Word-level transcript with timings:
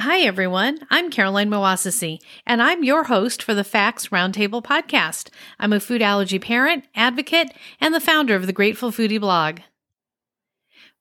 Hi, 0.00 0.20
everyone. 0.20 0.78
I'm 0.88 1.10
Caroline 1.10 1.50
Moassessi, 1.50 2.20
and 2.46 2.62
I'm 2.62 2.82
your 2.82 3.04
host 3.04 3.42
for 3.42 3.52
the 3.52 3.62
Facts 3.62 4.08
Roundtable 4.08 4.64
podcast. 4.64 5.28
I'm 5.58 5.74
a 5.74 5.78
food 5.78 6.00
allergy 6.00 6.38
parent, 6.38 6.86
advocate, 6.94 7.52
and 7.82 7.94
the 7.94 8.00
founder 8.00 8.34
of 8.34 8.46
the 8.46 8.54
Grateful 8.54 8.92
Foodie 8.92 9.20
blog. 9.20 9.58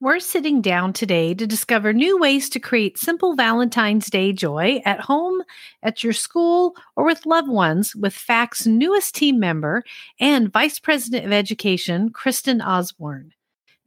We're 0.02 0.20
sitting 0.20 0.62
down 0.62 0.92
today 0.92 1.34
to 1.34 1.48
discover 1.48 1.94
new 1.94 2.20
ways 2.20 2.50
to 2.50 2.60
create 2.60 2.98
simple 2.98 3.38
Valentine's 3.38 4.10
Day 4.10 4.34
joy 4.34 4.82
at 4.84 5.00
home, 5.00 5.44
at 5.82 6.04
your 6.04 6.12
school, 6.12 6.76
or 6.98 7.06
with 7.06 7.26
loved 7.26 7.48
ones 7.48 7.96
with 7.96 8.14
FACT's 8.14 8.68
newest 8.68 9.16
team 9.16 9.40
member 9.40 9.86
and 10.20 10.52
Vice 10.52 10.78
President 10.78 11.26
of 11.26 11.32
Education, 11.32 12.10
Kristen 12.10 12.60
Osborne. 12.60 13.32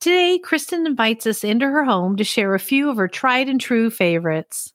Today, 0.00 0.38
Kristen 0.38 0.86
invites 0.86 1.26
us 1.26 1.44
into 1.44 1.66
her 1.66 1.84
home 1.84 2.16
to 2.16 2.24
share 2.24 2.54
a 2.54 2.58
few 2.58 2.88
of 2.88 2.96
her 2.96 3.08
tried 3.08 3.50
and 3.50 3.60
true 3.60 3.90
favorites. 3.90 4.71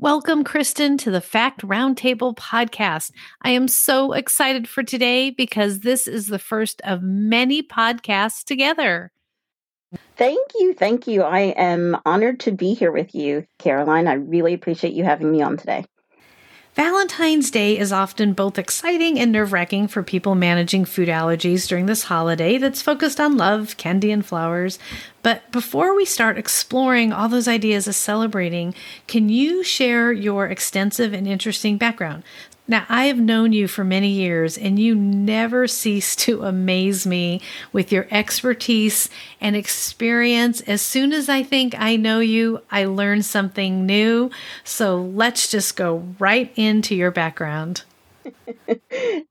Welcome, 0.00 0.44
Kristen, 0.44 0.96
to 0.96 1.10
the 1.10 1.20
Fact 1.20 1.60
Roundtable 1.60 2.34
podcast. 2.34 3.10
I 3.42 3.50
am 3.50 3.68
so 3.68 4.14
excited 4.14 4.66
for 4.66 4.82
today 4.82 5.28
because 5.28 5.80
this 5.80 6.06
is 6.06 6.28
the 6.28 6.38
first 6.38 6.80
of 6.84 7.02
many 7.02 7.62
podcasts 7.62 8.42
together. 8.42 9.12
Thank 10.16 10.52
you. 10.58 10.72
Thank 10.72 11.06
you. 11.06 11.22
I 11.22 11.52
am 11.54 11.98
honored 12.06 12.40
to 12.40 12.50
be 12.50 12.72
here 12.72 12.90
with 12.90 13.14
you, 13.14 13.46
Caroline. 13.58 14.08
I 14.08 14.14
really 14.14 14.54
appreciate 14.54 14.94
you 14.94 15.04
having 15.04 15.30
me 15.30 15.42
on 15.42 15.58
today. 15.58 15.84
Valentine's 16.82 17.50
Day 17.50 17.76
is 17.76 17.92
often 17.92 18.32
both 18.32 18.58
exciting 18.58 19.18
and 19.18 19.30
nerve 19.30 19.52
wracking 19.52 19.86
for 19.86 20.02
people 20.02 20.34
managing 20.34 20.86
food 20.86 21.10
allergies 21.10 21.68
during 21.68 21.84
this 21.84 22.04
holiday 22.04 22.56
that's 22.56 22.80
focused 22.80 23.20
on 23.20 23.36
love, 23.36 23.76
candy, 23.76 24.10
and 24.10 24.24
flowers. 24.24 24.78
But 25.22 25.52
before 25.52 25.94
we 25.94 26.06
start 26.06 26.38
exploring 26.38 27.12
all 27.12 27.28
those 27.28 27.46
ideas 27.46 27.86
of 27.86 27.94
celebrating, 27.96 28.74
can 29.06 29.28
you 29.28 29.62
share 29.62 30.10
your 30.10 30.46
extensive 30.46 31.12
and 31.12 31.28
interesting 31.28 31.76
background? 31.76 32.22
Now, 32.70 32.86
I 32.88 33.06
have 33.06 33.18
known 33.18 33.52
you 33.52 33.66
for 33.66 33.82
many 33.82 34.10
years, 34.10 34.56
and 34.56 34.78
you 34.78 34.94
never 34.94 35.66
cease 35.66 36.14
to 36.14 36.42
amaze 36.42 37.04
me 37.04 37.40
with 37.72 37.90
your 37.90 38.06
expertise 38.12 39.10
and 39.40 39.56
experience. 39.56 40.60
As 40.60 40.80
soon 40.80 41.12
as 41.12 41.28
I 41.28 41.42
think 41.42 41.74
I 41.76 41.96
know 41.96 42.20
you, 42.20 42.62
I 42.70 42.84
learn 42.84 43.22
something 43.22 43.86
new. 43.86 44.30
So 44.62 45.02
let's 45.02 45.50
just 45.50 45.74
go 45.74 46.14
right 46.20 46.52
into 46.54 46.94
your 46.94 47.10
background. 47.10 47.82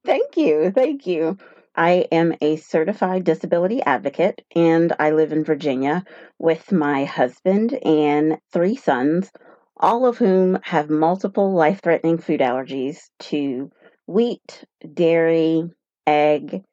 thank 0.03 0.35
you. 0.35 0.71
Thank 0.71 1.07
you. 1.07 1.37
I 1.77 2.07
am 2.11 2.35
a 2.41 2.57
certified 2.57 3.23
disability 3.23 3.81
advocate, 3.81 4.43
and 4.53 4.91
I 4.99 5.11
live 5.11 5.31
in 5.31 5.45
Virginia 5.45 6.03
with 6.39 6.73
my 6.73 7.05
husband 7.05 7.73
and 7.85 8.37
three 8.51 8.75
sons 8.75 9.31
all 9.79 10.05
of 10.05 10.17
whom 10.17 10.59
have 10.63 10.89
multiple 10.89 11.53
life 11.53 11.81
threatening 11.81 12.17
food 12.17 12.41
allergies 12.41 13.09
to 13.19 13.71
wheat, 14.07 14.65
dairy, 14.93 15.63
egg, 16.05 16.63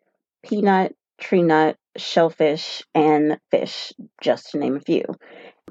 peanut, 0.42 0.94
tree 1.20 1.42
nut, 1.42 1.76
shellfish, 1.96 2.82
and 2.94 3.38
fish, 3.50 3.92
just 4.20 4.50
to 4.50 4.58
name 4.58 4.76
a 4.76 4.80
few. 4.80 5.04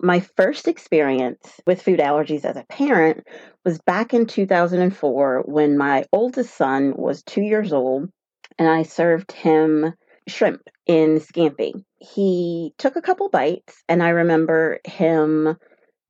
My 0.01 0.19
first 0.19 0.67
experience 0.67 1.59
with 1.65 1.81
food 1.81 1.99
allergies 1.99 2.45
as 2.45 2.57
a 2.57 2.65
parent 2.65 3.25
was 3.63 3.79
back 3.79 4.13
in 4.13 4.25
2004 4.25 5.43
when 5.45 5.77
my 5.77 6.05
oldest 6.11 6.55
son 6.55 6.93
was 6.95 7.23
two 7.23 7.41
years 7.41 7.71
old 7.71 8.09
and 8.57 8.67
I 8.67 8.83
served 8.83 9.31
him 9.31 9.93
shrimp 10.27 10.61
in 10.85 11.19
scampi. 11.19 11.83
He 11.97 12.73
took 12.77 12.95
a 12.95 13.01
couple 13.01 13.29
bites, 13.29 13.83
and 13.87 14.01
I 14.03 14.09
remember 14.09 14.79
him 14.85 15.57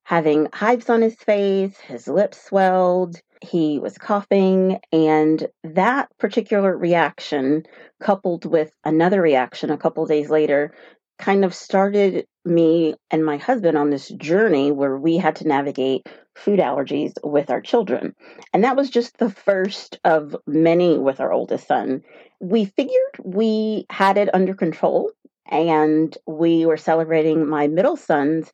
having 0.06 0.48
hives 0.54 0.88
on 0.90 1.02
his 1.02 1.16
face, 1.16 1.78
his 1.80 2.08
lips 2.08 2.46
swelled, 2.46 3.20
he 3.42 3.80
was 3.80 3.98
coughing, 3.98 4.80
and 4.94 5.48
that 5.64 6.08
particular 6.20 6.78
reaction, 6.78 7.64
coupled 8.00 8.46
with 8.46 8.72
another 8.84 9.20
reaction 9.20 9.72
a 9.72 9.78
couple 9.78 10.06
days 10.06 10.30
later, 10.30 10.74
kind 11.18 11.44
of 11.44 11.56
started 11.56 12.28
me 12.46 12.94
and 13.10 13.26
my 13.26 13.38
husband 13.38 13.78
on 13.78 13.90
this 13.90 14.10
journey 14.10 14.72
where 14.72 14.96
we 14.96 15.18
had 15.18 15.36
to 15.38 15.48
navigate 15.48 16.08
food 16.36 16.60
allergies 16.60 17.14
with 17.24 17.50
our 17.50 17.62
children. 17.62 18.14
And 18.54 18.64
that 18.64 18.76
was 18.76 18.92
just 18.92 19.18
the 19.18 19.32
first 19.32 19.98
of 20.04 20.36
many 20.46 21.00
with 21.00 21.20
our 21.20 21.34
oldest 21.34 21.68
son. 21.68 22.04
We 22.40 22.66
figured 22.66 22.94
we 23.24 23.88
had 23.90 24.18
it 24.18 24.34
under 24.36 24.54
control 24.54 25.12
and 25.48 26.16
we 26.28 26.66
were 26.68 26.78
celebrating 26.78 27.48
my 27.48 27.68
middle 27.68 27.98
son's 27.98 28.52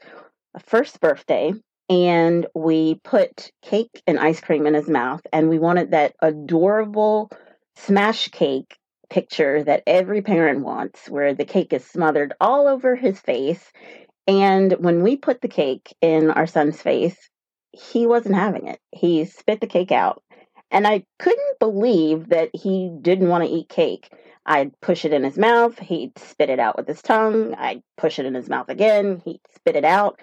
first 0.60 1.00
birthday 1.00 1.54
and 1.90 2.46
we 2.56 2.96
put 3.04 3.52
cake 3.62 4.02
and 4.08 4.20
ice 4.20 4.40
cream 4.40 4.66
in 4.66 4.74
his 4.74 4.90
mouth 4.90 5.22
and 5.34 5.50
we 5.50 5.60
wanted 5.60 5.92
that 5.92 6.16
adorable 6.22 7.30
smash 7.76 8.30
cake 8.30 8.78
picture 9.10 9.64
that 9.64 9.84
every 9.86 10.22
parent 10.22 10.64
wants 10.64 11.10
where 11.10 11.34
the 11.34 11.46
cake 11.46 11.74
is 11.74 11.86
smothered 11.86 12.34
all 12.40 12.68
over 12.68 12.96
his 12.96 13.20
face. 13.20 13.72
And 14.26 14.72
when 14.80 15.04
we 15.04 15.18
put 15.18 15.42
the 15.42 15.50
cake 15.50 15.94
in 16.02 16.32
our 16.32 16.48
son's 16.48 16.82
face 16.82 17.18
he 17.74 18.06
wasn't 18.06 18.36
having 18.36 18.68
it. 18.68 18.80
He 18.92 19.24
spit 19.26 19.62
the 19.62 19.68
cake 19.68 19.92
out. 19.92 20.22
And 20.72 20.88
i 20.88 21.04
couldn't 21.20 21.60
believe 21.60 22.30
that 22.30 22.50
he 22.54 22.92
didn't 23.02 23.28
want 23.28 23.44
to 23.44 23.50
eat 23.50 23.70
cake 23.70 24.10
I'd 24.52 24.78
push 24.82 25.06
it 25.06 25.14
in 25.14 25.24
his 25.24 25.38
mouth. 25.38 25.80
He'd 25.80 26.12
spit 26.20 26.50
it 26.50 26.60
out 26.60 26.76
with 26.76 26.86
his 26.86 27.02
tongue. 27.02 27.56
I'd 27.56 27.82
push 27.96 28.20
it 28.20 28.26
in 28.26 28.34
his 28.34 28.50
mouth 28.50 28.68
again. 28.68 29.22
He'd 29.24 29.40
spit 29.56 29.78
it 29.78 29.86
out. 29.86 30.20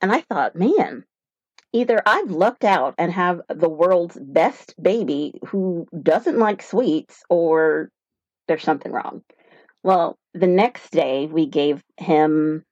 And 0.00 0.12
I 0.12 0.20
thought, 0.20 0.54
man, 0.54 1.02
either 1.72 2.00
I've 2.06 2.30
lucked 2.30 2.62
out 2.62 2.94
and 2.98 3.10
have 3.10 3.40
the 3.48 3.68
world's 3.68 4.16
best 4.16 4.80
baby 4.80 5.40
who 5.48 5.88
doesn't 6.00 6.38
like 6.38 6.62
sweets, 6.62 7.24
or 7.28 7.90
there's 8.46 8.62
something 8.62 8.92
wrong. 8.92 9.22
Well, 9.82 10.16
the 10.34 10.46
next 10.46 10.90
day 10.90 11.26
we 11.26 11.46
gave 11.46 11.82
him 11.96 12.62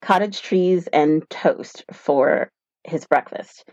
cottage 0.00 0.40
cheese 0.40 0.86
and 0.90 1.28
toast 1.28 1.84
for 1.92 2.50
his 2.82 3.04
breakfast. 3.04 3.68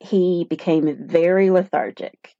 He 0.00 0.46
became 0.48 1.06
very 1.06 1.50
lethargic. 1.50 2.34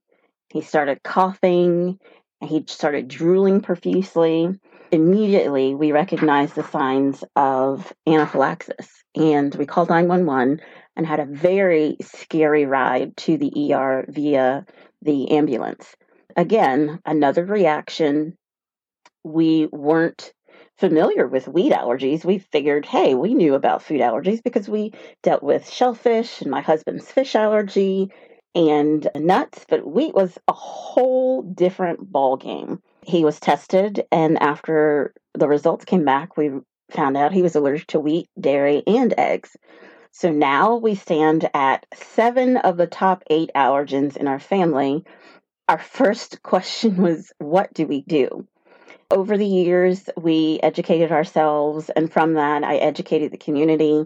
He 0.51 0.63
started 0.63 1.03
coughing 1.03 1.99
he 2.45 2.65
started 2.67 3.09
drooling 3.09 3.61
profusely. 3.61 4.49
Immediately, 4.91 5.75
we 5.75 5.93
recognized 5.93 6.55
the 6.55 6.65
signs 6.65 7.25
of 7.35 7.93
anaphylaxis 8.07 9.03
and 9.15 9.55
we 9.55 9.67
called 9.67 9.89
911 9.89 10.61
and 10.97 11.07
had 11.07 11.21
a 11.21 11.27
very 11.27 11.97
scary 12.01 12.67
ride 12.67 13.17
to 13.19 13.37
the 13.37 13.73
ER 13.73 14.05
via 14.09 14.67
the 15.01 15.31
ambulance. 15.33 15.95
Again, 16.37 17.01
another 17.05 17.45
reaction. 17.45 18.37
We 19.25 19.69
weren't 19.71 20.33
familiar 20.79 21.27
with 21.27 21.49
wheat 21.49 21.73
allergies. 21.73 22.25
We 22.25 22.39
figured, 22.39 22.87
hey, 22.87 23.15
we 23.15 23.35
knew 23.35 23.55
about 23.55 23.83
food 23.83 24.01
allergies 24.01 24.43
because 24.43 24.69
we 24.69 24.93
dealt 25.23 25.43
with 25.43 25.71
shellfish 25.71 26.41
and 26.41 26.51
my 26.51 26.61
husband's 26.61 27.11
fish 27.11 27.35
allergy 27.35 28.11
and 28.55 29.09
nuts, 29.15 29.65
but 29.69 29.87
wheat 29.87 30.15
was 30.15 30.39
a 30.49 30.53
whole 30.53 31.43
different 31.43 32.11
ball 32.13 32.37
game. 32.37 32.83
He 33.03 33.25
was 33.25 33.41
tested, 33.41 34.07
and 34.13 34.41
after 34.43 35.15
the 35.35 35.49
results 35.49 35.85
came 35.85 36.05
back, 36.05 36.37
we 36.37 36.51
found 36.91 37.17
out 37.17 37.33
he 37.33 37.43
was 37.43 37.57
allergic 37.57 37.89
to 37.89 38.01
wheat, 38.01 38.29
dairy, 38.39 38.83
and 38.87 39.15
eggs. 39.17 39.57
So 40.11 40.31
now 40.31 40.77
we 40.77 40.95
stand 40.95 41.49
at 41.55 41.87
seven 41.95 42.59
of 42.59 42.77
the 42.77 42.87
top 42.87 43.25
eight 43.31 43.51
allergens 43.57 44.17
in 44.17 44.29
our 44.29 44.39
family. 44.39 45.05
Our 45.69 45.79
first 45.79 46.43
question 46.43 46.99
was, 46.99 47.33
What 47.39 47.73
do 47.73 47.87
we 47.87 48.03
do? 48.03 48.47
Over 49.11 49.37
the 49.37 49.47
years, 49.47 50.09
we 50.17 50.61
educated 50.63 51.13
ourselves, 51.13 51.91
and 51.91 52.13
from 52.13 52.35
that, 52.35 52.65
I 52.65 52.77
educated 52.77 53.31
the 53.31 53.39
community. 53.39 54.05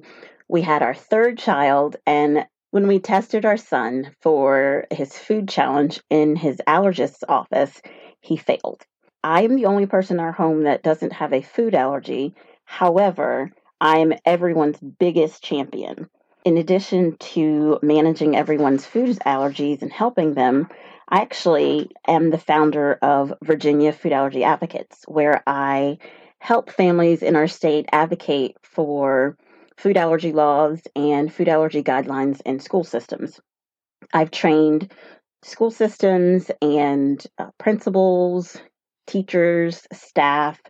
We 0.48 0.62
had 0.62 0.82
our 0.82 0.94
third 0.94 1.38
child, 1.38 1.96
and 2.06 2.46
when 2.76 2.88
we 2.88 2.98
tested 2.98 3.46
our 3.46 3.56
son 3.56 4.12
for 4.20 4.84
his 4.90 5.16
food 5.16 5.48
challenge 5.48 5.98
in 6.10 6.36
his 6.36 6.60
allergist's 6.66 7.24
office, 7.26 7.80
he 8.20 8.36
failed. 8.36 8.84
I'm 9.24 9.56
the 9.56 9.64
only 9.64 9.86
person 9.86 10.18
in 10.18 10.20
our 10.20 10.32
home 10.32 10.64
that 10.64 10.82
doesn't 10.82 11.14
have 11.14 11.32
a 11.32 11.40
food 11.40 11.74
allergy. 11.74 12.34
However, 12.66 13.50
I'm 13.80 14.12
everyone's 14.26 14.78
biggest 14.78 15.42
champion. 15.42 16.10
In 16.44 16.58
addition 16.58 17.16
to 17.32 17.78
managing 17.80 18.36
everyone's 18.36 18.84
food 18.84 19.16
allergies 19.24 19.80
and 19.80 19.90
helping 19.90 20.34
them, 20.34 20.68
I 21.08 21.22
actually 21.22 21.88
am 22.06 22.28
the 22.28 22.36
founder 22.36 22.98
of 23.00 23.32
Virginia 23.42 23.94
Food 23.94 24.12
Allergy 24.12 24.44
Advocates, 24.44 25.02
where 25.08 25.42
I 25.46 25.96
help 26.40 26.70
families 26.70 27.22
in 27.22 27.36
our 27.36 27.48
state 27.48 27.86
advocate 27.90 28.58
for 28.60 29.38
food 29.76 29.96
allergy 29.96 30.32
laws 30.32 30.80
and 30.94 31.32
food 31.32 31.48
allergy 31.48 31.82
guidelines 31.82 32.40
in 32.44 32.60
school 32.60 32.84
systems. 32.84 33.40
I've 34.12 34.30
trained 34.30 34.92
school 35.42 35.70
systems 35.70 36.50
and 36.62 37.24
uh, 37.38 37.50
principals, 37.58 38.56
teachers, 39.06 39.86
staff, 39.92 40.60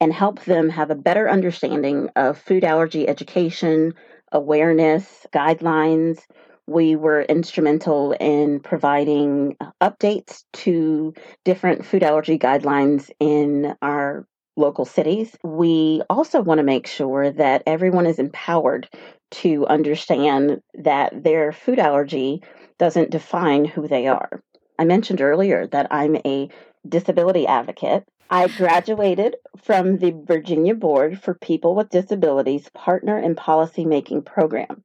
and 0.00 0.12
help 0.12 0.44
them 0.44 0.68
have 0.68 0.90
a 0.90 0.96
better 0.96 1.28
understanding 1.28 2.08
of 2.16 2.38
food 2.38 2.64
allergy 2.64 3.08
education, 3.08 3.94
awareness, 4.32 5.26
guidelines. 5.32 6.20
We 6.66 6.96
were 6.96 7.22
instrumental 7.22 8.12
in 8.12 8.60
providing 8.60 9.56
updates 9.80 10.44
to 10.54 11.14
different 11.44 11.84
food 11.84 12.02
allergy 12.02 12.38
guidelines 12.38 13.10
in 13.20 13.74
our 13.82 14.26
local 14.56 14.84
cities. 14.84 15.36
We 15.42 16.02
also 16.10 16.40
want 16.40 16.58
to 16.58 16.64
make 16.64 16.86
sure 16.86 17.30
that 17.30 17.62
everyone 17.66 18.06
is 18.06 18.18
empowered 18.18 18.88
to 19.30 19.66
understand 19.66 20.62
that 20.74 21.22
their 21.22 21.52
food 21.52 21.78
allergy 21.78 22.42
doesn't 22.78 23.10
define 23.10 23.64
who 23.64 23.88
they 23.88 24.06
are. 24.06 24.42
I 24.78 24.84
mentioned 24.84 25.20
earlier 25.20 25.66
that 25.68 25.88
I'm 25.90 26.16
a 26.16 26.48
disability 26.86 27.46
advocate. 27.46 28.04
I 28.28 28.48
graduated 28.48 29.36
from 29.62 29.98
the 29.98 30.12
Virginia 30.24 30.74
Board 30.74 31.20
for 31.20 31.34
People 31.34 31.74
with 31.74 31.90
Disabilities 31.90 32.68
Partner 32.74 33.18
in 33.18 33.34
Policy 33.34 33.84
Making 33.84 34.22
Program. 34.22 34.82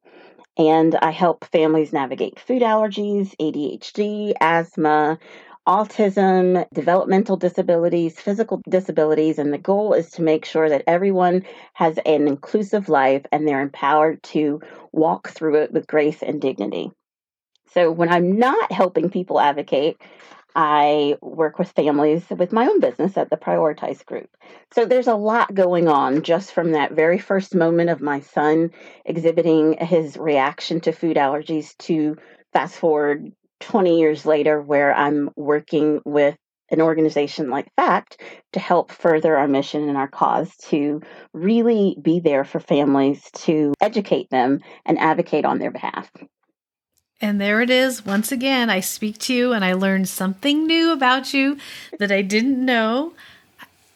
And 0.58 0.96
I 0.96 1.12
help 1.12 1.46
families 1.46 1.94
navigate 1.94 2.40
food 2.40 2.62
allergies, 2.62 3.36
ADHD, 3.40 4.34
asthma, 4.42 5.20
autism, 5.68 6.66
developmental 6.74 7.36
disabilities, 7.36 8.20
physical 8.20 8.62
disabilities, 8.70 9.38
and 9.38 9.54
the 9.54 9.58
goal 9.58 9.94
is 9.94 10.10
to 10.12 10.22
make 10.22 10.46
sure 10.46 10.70
that 10.70 10.86
everyone 10.88 11.44
has 11.74 12.00
an 12.06 12.28
inclusive 12.28 12.88
life 12.88 13.26
and 13.32 13.48
they're 13.48 13.62
empowered 13.62 14.24
to 14.24 14.62
walk 14.94 15.30
through 15.30 15.56
it 15.56 15.74
with 15.74 15.86
grace 15.86 16.24
and 16.24 16.42
dignity. 16.42 16.90
So 17.74 17.92
when 17.92 18.10
I'm 18.10 18.40
not 18.40 18.72
helping 18.72 19.10
people 19.10 19.42
advocate, 19.42 19.98
I 20.56 21.18
work 21.22 21.60
with 21.60 21.72
families 21.74 22.24
with 22.30 22.52
my 22.52 22.66
own 22.66 22.80
business 22.80 23.16
at 23.18 23.30
the 23.30 23.38
Prioritize 23.38 24.04
Group. 24.04 24.30
So 24.74 24.86
there's 24.86 25.08
a 25.08 25.14
lot 25.14 25.54
going 25.54 25.88
on 25.88 26.24
just 26.24 26.52
from 26.52 26.72
that 26.72 26.94
very 26.94 27.20
first 27.20 27.54
moment 27.54 27.92
of 27.92 28.02
my 28.02 28.22
son 28.22 28.72
exhibiting 29.06 29.78
his 29.80 30.18
reaction 30.18 30.80
to 30.82 30.94
food 30.94 31.18
allergies 31.18 31.78
to 31.80 32.18
fast 32.54 32.76
forward 32.78 33.34
20 33.60 34.00
years 34.00 34.26
later 34.26 34.62
where 34.62 34.94
I'm 34.94 35.30
working 35.36 36.02
with 36.06 36.38
an 36.70 36.82
organization 36.82 37.50
like 37.50 37.72
FACT 37.76 38.22
to 38.54 38.60
help 38.60 38.92
further 38.92 39.38
our 39.38 39.48
mission 39.48 39.88
and 39.88 39.98
our 39.98 40.08
cause 40.08 40.56
to 40.58 41.02
really 41.34 41.96
be 42.02 42.20
there 42.20 42.44
for 42.44 42.60
families 42.60 43.24
to 43.34 43.74
educate 43.80 44.30
them 44.30 44.60
and 44.86 45.00
advocate 45.00 45.46
on 45.46 45.60
their 45.60 45.72
behalf. 45.72 46.12
And 47.20 47.42
there 47.42 47.62
it 47.62 47.70
is. 47.70 48.06
Once 48.06 48.32
again, 48.32 48.70
I 48.70 48.80
speak 48.80 49.18
to 49.20 49.34
you 49.34 49.54
and 49.54 49.66
I 49.66 49.74
learned 49.74 50.08
something 50.08 50.68
new 50.68 50.92
about 50.92 51.34
you 51.34 51.58
that 52.00 52.12
I 52.12 52.22
didn't 52.22 52.64
know. 52.64 53.14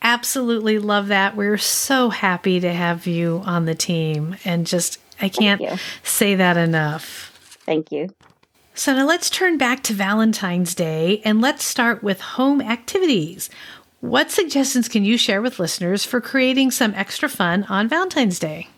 Absolutely 0.02 0.80
love 0.80 1.08
that. 1.10 1.36
We're 1.36 1.60
so 1.60 2.10
happy 2.10 2.60
to 2.60 2.74
have 2.74 3.06
you 3.06 3.44
on 3.46 3.66
the 3.66 3.76
team. 3.76 4.38
And 4.44 4.66
just, 4.66 4.98
I 5.22 5.30
can't 5.30 5.62
say 6.04 6.34
that 6.36 6.58
enough. 6.58 7.58
Thank 7.66 7.92
you. 7.92 8.10
So 8.74 8.96
now 8.96 9.06
let's 9.06 9.30
turn 9.30 9.58
back 9.58 9.84
to 9.84 9.94
Valentine's 9.94 10.74
Day 10.74 11.22
and 11.26 11.42
let's 11.42 11.66
start 11.66 12.02
with 12.02 12.22
home 12.22 12.62
activities. 12.62 13.50
What 14.00 14.32
suggestions 14.32 14.88
can 14.88 15.04
you 15.04 15.18
share 15.18 15.42
with 15.42 15.60
listeners 15.60 16.06
for 16.06 16.22
creating 16.22 16.72
some 16.72 16.94
extra 16.96 17.28
fun 17.28 17.66
on 17.66 17.90
Valentine's 17.90 18.40
Day? 18.40 18.70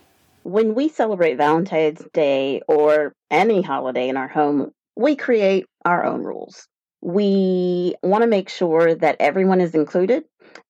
When 0.41 0.73
we 0.73 0.89
celebrate 0.89 1.35
Valentine's 1.35 2.03
Day 2.11 2.61
or 2.67 3.13
any 3.29 3.61
holiday 3.61 4.09
in 4.09 4.17
our 4.17 4.27
home, 4.27 4.71
we 4.95 5.15
create 5.15 5.65
our 5.85 6.03
own 6.03 6.23
rules. 6.23 6.67
We 7.01 7.93
want 8.01 8.23
to 8.23 8.27
make 8.27 8.49
sure 8.49 8.95
that 8.95 9.17
everyone 9.19 9.61
is 9.61 9.75
included. 9.75 10.23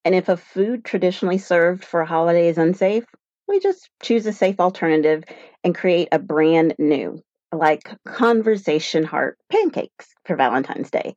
And 0.04 0.14
if 0.14 0.28
a 0.28 0.38
food 0.38 0.84
traditionally 0.84 1.38
served 1.38 1.86
for 1.86 2.02
a 2.02 2.06
holiday 2.06 2.50
is 2.50 2.58
unsafe, 2.58 3.06
we 3.48 3.62
just 3.62 3.90
choose 4.02 4.26
a 4.26 4.34
safe 4.34 4.60
alternative 4.60 5.24
and 5.64 5.74
create 5.74 6.10
a 6.12 6.20
brand 6.20 6.76
new 6.78 7.24
like 7.54 7.90
conversation 8.06 9.04
heart 9.04 9.38
pancakes 9.52 10.14
for 10.26 10.36
Valentine's 10.36 10.92
Day. 10.92 11.16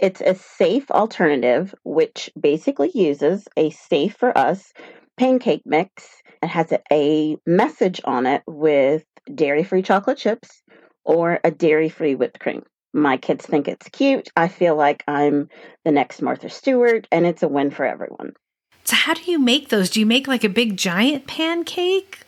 It's 0.00 0.20
a 0.20 0.34
safe 0.34 0.90
alternative 0.90 1.74
which 1.84 2.30
basically 2.38 2.90
uses 2.94 3.48
a 3.56 3.70
safe 3.70 4.16
for 4.16 4.36
us 4.36 4.72
pancake 5.16 5.62
mix 5.64 6.22
and 6.40 6.50
has 6.50 6.72
a 6.92 7.36
message 7.46 8.00
on 8.04 8.26
it 8.26 8.42
with 8.46 9.04
dairy 9.34 9.64
free 9.64 9.82
chocolate 9.82 10.18
chips 10.18 10.62
or 11.04 11.40
a 11.42 11.50
dairy 11.50 11.88
free 11.88 12.14
whipped 12.14 12.38
cream. 12.38 12.62
My 12.94 13.16
kids 13.16 13.44
think 13.44 13.68
it's 13.68 13.88
cute. 13.88 14.30
I 14.36 14.48
feel 14.48 14.76
like 14.76 15.02
I'm 15.06 15.48
the 15.84 15.92
next 15.92 16.22
Martha 16.22 16.48
Stewart, 16.48 17.06
and 17.12 17.26
it's 17.26 17.42
a 17.42 17.48
win 17.48 17.70
for 17.70 17.84
everyone. 17.84 18.32
So, 18.84 18.96
how 18.96 19.14
do 19.14 19.30
you 19.30 19.38
make 19.38 19.68
those? 19.68 19.90
Do 19.90 20.00
you 20.00 20.06
make 20.06 20.26
like 20.26 20.44
a 20.44 20.48
big 20.48 20.76
giant 20.76 21.26
pancake? 21.26 22.20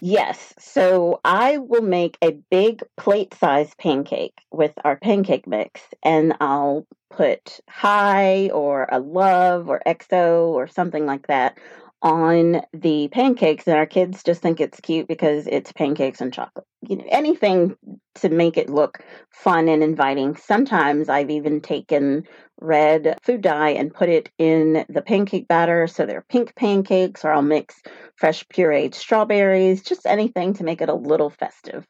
Yes. 0.00 0.54
So 0.58 1.20
I 1.24 1.58
will 1.58 1.82
make 1.82 2.18
a 2.22 2.32
big 2.50 2.82
plate 2.96 3.34
sized 3.34 3.78
pancake 3.78 4.38
with 4.52 4.72
our 4.84 4.96
pancake 4.96 5.46
mix, 5.46 5.80
and 6.02 6.34
I'll 6.40 6.86
put 7.10 7.60
hi 7.68 8.50
or 8.50 8.88
a 8.90 8.98
love 8.98 9.68
or 9.68 9.80
XO 9.86 10.48
or 10.48 10.66
something 10.68 11.06
like 11.06 11.28
that 11.28 11.58
on 12.02 12.60
the 12.72 13.08
pancakes 13.08 13.66
and 13.66 13.76
our 13.76 13.86
kids 13.86 14.22
just 14.22 14.42
think 14.42 14.60
it's 14.60 14.80
cute 14.80 15.08
because 15.08 15.46
it's 15.46 15.72
pancakes 15.72 16.20
and 16.20 16.32
chocolate 16.32 16.66
you 16.88 16.96
know 16.96 17.04
anything 17.08 17.76
to 18.14 18.28
make 18.28 18.56
it 18.56 18.70
look 18.70 18.98
fun 19.30 19.68
and 19.68 19.82
inviting. 19.82 20.36
Sometimes 20.36 21.08
i've 21.08 21.30
even 21.30 21.60
taken 21.60 22.24
red 22.60 23.18
food 23.22 23.40
dye 23.40 23.70
and 23.70 23.94
put 23.94 24.08
it 24.08 24.30
in 24.38 24.84
the 24.88 25.02
pancake 25.02 25.48
batter 25.48 25.86
so 25.86 26.06
they're 26.06 26.24
pink 26.28 26.54
pancakes 26.54 27.24
or 27.24 27.32
i'll 27.32 27.42
mix 27.42 27.82
fresh 28.16 28.44
pureed 28.48 28.94
strawberries 28.94 29.82
just 29.82 30.06
anything 30.06 30.54
to 30.54 30.64
make 30.64 30.80
it 30.80 30.88
a 30.88 30.94
little 30.94 31.30
festive. 31.30 31.86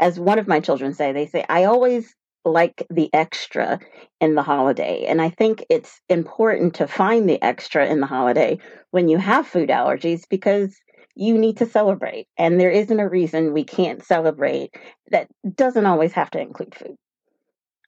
As 0.00 0.18
one 0.18 0.38
of 0.38 0.48
my 0.48 0.60
children 0.60 0.94
say 0.94 1.12
they 1.12 1.26
say 1.26 1.44
i 1.48 1.64
always 1.64 2.14
like 2.44 2.86
the 2.90 3.10
extra 3.12 3.78
in 4.20 4.34
the 4.34 4.42
holiday. 4.42 5.04
And 5.06 5.20
I 5.22 5.30
think 5.30 5.64
it's 5.68 6.00
important 6.08 6.74
to 6.74 6.88
find 6.88 7.28
the 7.28 7.42
extra 7.42 7.86
in 7.86 8.00
the 8.00 8.06
holiday 8.06 8.58
when 8.90 9.08
you 9.08 9.18
have 9.18 9.46
food 9.46 9.68
allergies 9.68 10.22
because 10.28 10.76
you 11.14 11.38
need 11.38 11.58
to 11.58 11.66
celebrate. 11.66 12.26
And 12.38 12.58
there 12.58 12.70
isn't 12.70 13.00
a 13.00 13.08
reason 13.08 13.52
we 13.52 13.64
can't 13.64 14.04
celebrate 14.04 14.74
that 15.10 15.28
doesn't 15.54 15.86
always 15.86 16.12
have 16.12 16.30
to 16.30 16.40
include 16.40 16.74
food. 16.74 16.96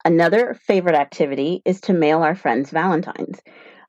Another 0.04 0.54
favorite 0.54 0.96
activity 0.96 1.62
is 1.64 1.80
to 1.82 1.94
mail 1.94 2.22
our 2.22 2.34
friends 2.34 2.70
Valentines. 2.70 3.40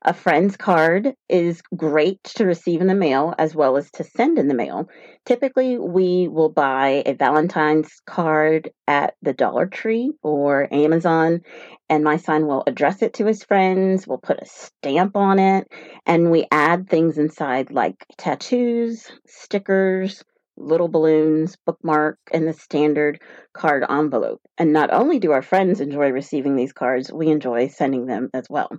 A 0.02 0.14
friend's 0.14 0.56
card 0.56 1.14
is 1.28 1.62
great 1.74 2.22
to 2.24 2.46
receive 2.46 2.80
in 2.80 2.86
the 2.86 2.94
mail 2.94 3.34
as 3.38 3.54
well 3.54 3.76
as 3.76 3.90
to 3.92 4.04
send 4.04 4.38
in 4.38 4.46
the 4.46 4.54
mail. 4.54 4.88
Typically, 5.24 5.78
we 5.78 6.28
will 6.28 6.50
buy 6.50 7.02
a 7.06 7.14
Valentine's 7.14 8.00
card 8.06 8.70
at 8.86 9.14
the 9.22 9.32
Dollar 9.32 9.66
Tree 9.66 10.12
or 10.22 10.72
Amazon, 10.72 11.40
and 11.88 12.04
my 12.04 12.16
son 12.16 12.46
will 12.46 12.62
address 12.66 13.02
it 13.02 13.14
to 13.14 13.26
his 13.26 13.42
friends. 13.42 14.06
We'll 14.06 14.18
put 14.18 14.42
a 14.42 14.46
stamp 14.46 15.16
on 15.16 15.38
it, 15.38 15.66
and 16.04 16.30
we 16.30 16.46
add 16.50 16.88
things 16.88 17.18
inside 17.18 17.70
like 17.70 18.06
tattoos, 18.18 19.10
stickers, 19.26 20.22
little 20.56 20.88
balloons, 20.88 21.56
bookmark, 21.66 22.18
and 22.32 22.46
the 22.46 22.52
standard 22.52 23.20
card 23.52 23.84
envelope. 23.88 24.40
And 24.58 24.72
not 24.72 24.92
only 24.92 25.18
do 25.18 25.32
our 25.32 25.42
friends 25.42 25.80
enjoy 25.80 26.10
receiving 26.10 26.54
these 26.54 26.72
cards, 26.72 27.12
we 27.12 27.28
enjoy 27.28 27.68
sending 27.68 28.06
them 28.06 28.30
as 28.32 28.46
well. 28.48 28.70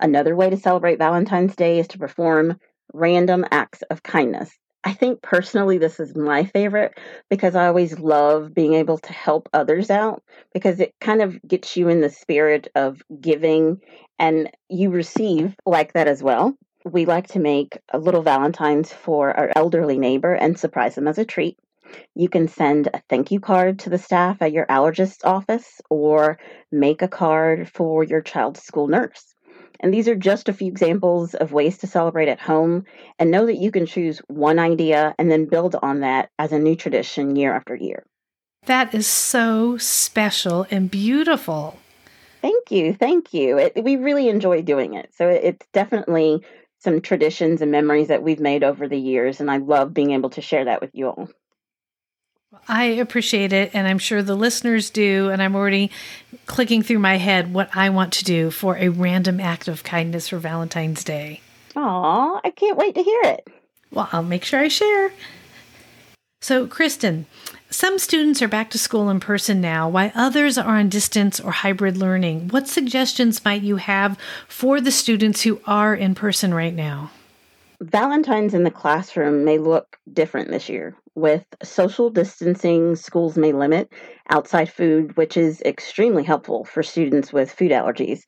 Another 0.00 0.34
way 0.34 0.50
to 0.50 0.56
celebrate 0.56 0.98
Valentine's 0.98 1.56
Day 1.56 1.78
is 1.78 1.88
to 1.88 1.98
perform 1.98 2.58
random 2.92 3.44
acts 3.50 3.82
of 3.90 4.02
kindness. 4.02 4.50
I 4.82 4.94
think 4.94 5.20
personally, 5.20 5.76
this 5.76 6.00
is 6.00 6.16
my 6.16 6.44
favorite 6.44 6.98
because 7.28 7.54
I 7.54 7.66
always 7.66 7.98
love 7.98 8.54
being 8.54 8.74
able 8.74 8.96
to 8.98 9.12
help 9.12 9.48
others 9.52 9.90
out 9.90 10.22
because 10.54 10.80
it 10.80 10.94
kind 11.00 11.20
of 11.20 11.38
gets 11.46 11.76
you 11.76 11.88
in 11.88 12.00
the 12.00 12.08
spirit 12.08 12.68
of 12.74 13.02
giving 13.20 13.80
and 14.18 14.50
you 14.70 14.90
receive 14.90 15.54
like 15.66 15.92
that 15.92 16.08
as 16.08 16.22
well. 16.22 16.56
We 16.84 17.04
like 17.04 17.28
to 17.28 17.40
make 17.40 17.78
little 17.92 18.22
Valentine's 18.22 18.90
for 18.90 19.36
our 19.36 19.50
elderly 19.54 19.98
neighbor 19.98 20.32
and 20.32 20.58
surprise 20.58 20.94
them 20.94 21.08
as 21.08 21.18
a 21.18 21.26
treat. 21.26 21.58
You 22.14 22.30
can 22.30 22.48
send 22.48 22.86
a 22.86 23.02
thank 23.08 23.30
you 23.30 23.40
card 23.40 23.80
to 23.80 23.90
the 23.90 23.98
staff 23.98 24.40
at 24.40 24.52
your 24.52 24.64
allergist's 24.66 25.24
office 25.24 25.80
or 25.90 26.38
make 26.72 27.02
a 27.02 27.08
card 27.08 27.68
for 27.68 28.02
your 28.02 28.22
child's 28.22 28.62
school 28.62 28.86
nurse. 28.86 29.29
And 29.80 29.92
these 29.92 30.08
are 30.08 30.14
just 30.14 30.48
a 30.48 30.52
few 30.52 30.68
examples 30.68 31.34
of 31.34 31.52
ways 31.52 31.78
to 31.78 31.86
celebrate 31.86 32.28
at 32.28 32.40
home 32.40 32.84
and 33.18 33.30
know 33.30 33.46
that 33.46 33.56
you 33.56 33.70
can 33.70 33.86
choose 33.86 34.18
one 34.28 34.58
idea 34.58 35.14
and 35.18 35.30
then 35.30 35.46
build 35.46 35.76
on 35.82 36.00
that 36.00 36.30
as 36.38 36.52
a 36.52 36.58
new 36.58 36.76
tradition 36.76 37.34
year 37.34 37.54
after 37.54 37.74
year. 37.74 38.04
That 38.66 38.94
is 38.94 39.06
so 39.06 39.78
special 39.78 40.66
and 40.70 40.90
beautiful. 40.90 41.78
Thank 42.42 42.70
you. 42.70 42.94
Thank 42.94 43.32
you. 43.32 43.58
It, 43.58 43.82
we 43.82 43.96
really 43.96 44.28
enjoy 44.28 44.62
doing 44.62 44.94
it. 44.94 45.12
So 45.14 45.28
it's 45.28 45.66
definitely 45.72 46.44
some 46.78 47.00
traditions 47.00 47.60
and 47.62 47.70
memories 47.70 48.08
that 48.08 48.22
we've 48.22 48.40
made 48.40 48.64
over 48.64 48.88
the 48.88 48.98
years. 48.98 49.40
And 49.40 49.50
I 49.50 49.58
love 49.58 49.92
being 49.92 50.12
able 50.12 50.30
to 50.30 50.40
share 50.40 50.66
that 50.66 50.80
with 50.80 50.90
you 50.94 51.08
all. 51.08 51.28
I 52.68 52.84
appreciate 52.84 53.52
it, 53.52 53.70
and 53.74 53.86
I'm 53.86 53.98
sure 53.98 54.22
the 54.22 54.34
listeners 54.34 54.90
do. 54.90 55.30
And 55.30 55.42
I'm 55.42 55.54
already 55.54 55.90
clicking 56.46 56.82
through 56.82 56.98
my 56.98 57.16
head 57.16 57.52
what 57.52 57.70
I 57.74 57.90
want 57.90 58.12
to 58.14 58.24
do 58.24 58.50
for 58.50 58.76
a 58.76 58.88
random 58.88 59.40
act 59.40 59.68
of 59.68 59.84
kindness 59.84 60.28
for 60.28 60.38
Valentine's 60.38 61.04
Day. 61.04 61.40
Aw, 61.76 62.40
I 62.42 62.50
can't 62.50 62.78
wait 62.78 62.94
to 62.94 63.02
hear 63.02 63.20
it. 63.22 63.48
Well, 63.92 64.08
I'll 64.12 64.22
make 64.22 64.44
sure 64.44 64.60
I 64.60 64.68
share. 64.68 65.12
So, 66.42 66.66
Kristen, 66.66 67.26
some 67.70 67.98
students 67.98 68.40
are 68.40 68.48
back 68.48 68.70
to 68.70 68.78
school 68.78 69.10
in 69.10 69.20
person 69.20 69.60
now, 69.60 69.88
while 69.88 70.10
others 70.14 70.56
are 70.58 70.78
on 70.78 70.88
distance 70.88 71.38
or 71.38 71.52
hybrid 71.52 71.96
learning. 71.96 72.48
What 72.48 72.66
suggestions 72.66 73.44
might 73.44 73.62
you 73.62 73.76
have 73.76 74.18
for 74.48 74.80
the 74.80 74.90
students 74.90 75.42
who 75.42 75.60
are 75.66 75.94
in 75.94 76.14
person 76.14 76.54
right 76.54 76.74
now? 76.74 77.10
Valentine's 77.82 78.52
in 78.52 78.64
the 78.64 78.70
classroom 78.70 79.42
may 79.42 79.56
look 79.56 79.96
different 80.12 80.50
this 80.50 80.68
year. 80.68 80.94
With 81.14 81.46
social 81.62 82.10
distancing, 82.10 82.94
schools 82.94 83.38
may 83.38 83.52
limit 83.52 83.90
outside 84.28 84.70
food, 84.70 85.16
which 85.16 85.38
is 85.38 85.62
extremely 85.62 86.22
helpful 86.22 86.64
for 86.64 86.82
students 86.82 87.32
with 87.32 87.50
food 87.50 87.70
allergies. 87.70 88.24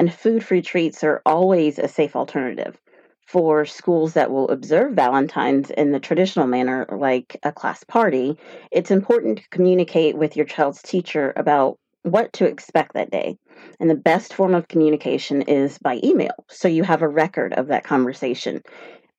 And 0.00 0.12
food 0.12 0.44
free 0.44 0.60
treats 0.60 1.04
are 1.04 1.22
always 1.24 1.78
a 1.78 1.86
safe 1.86 2.16
alternative. 2.16 2.80
For 3.26 3.64
schools 3.64 4.14
that 4.14 4.32
will 4.32 4.48
observe 4.48 4.94
Valentine's 4.94 5.70
in 5.70 5.92
the 5.92 6.00
traditional 6.00 6.48
manner, 6.48 6.86
like 6.90 7.38
a 7.44 7.52
class 7.52 7.84
party, 7.84 8.36
it's 8.72 8.90
important 8.90 9.38
to 9.38 9.48
communicate 9.50 10.18
with 10.18 10.36
your 10.36 10.46
child's 10.46 10.82
teacher 10.82 11.32
about 11.36 11.78
what 12.06 12.32
to 12.34 12.46
expect 12.46 12.94
that 12.94 13.10
day. 13.10 13.36
And 13.80 13.90
the 13.90 13.94
best 13.94 14.32
form 14.34 14.54
of 14.54 14.68
communication 14.68 15.42
is 15.42 15.78
by 15.78 16.00
email. 16.04 16.44
So 16.48 16.68
you 16.68 16.84
have 16.84 17.02
a 17.02 17.08
record 17.08 17.52
of 17.54 17.68
that 17.68 17.84
conversation. 17.84 18.62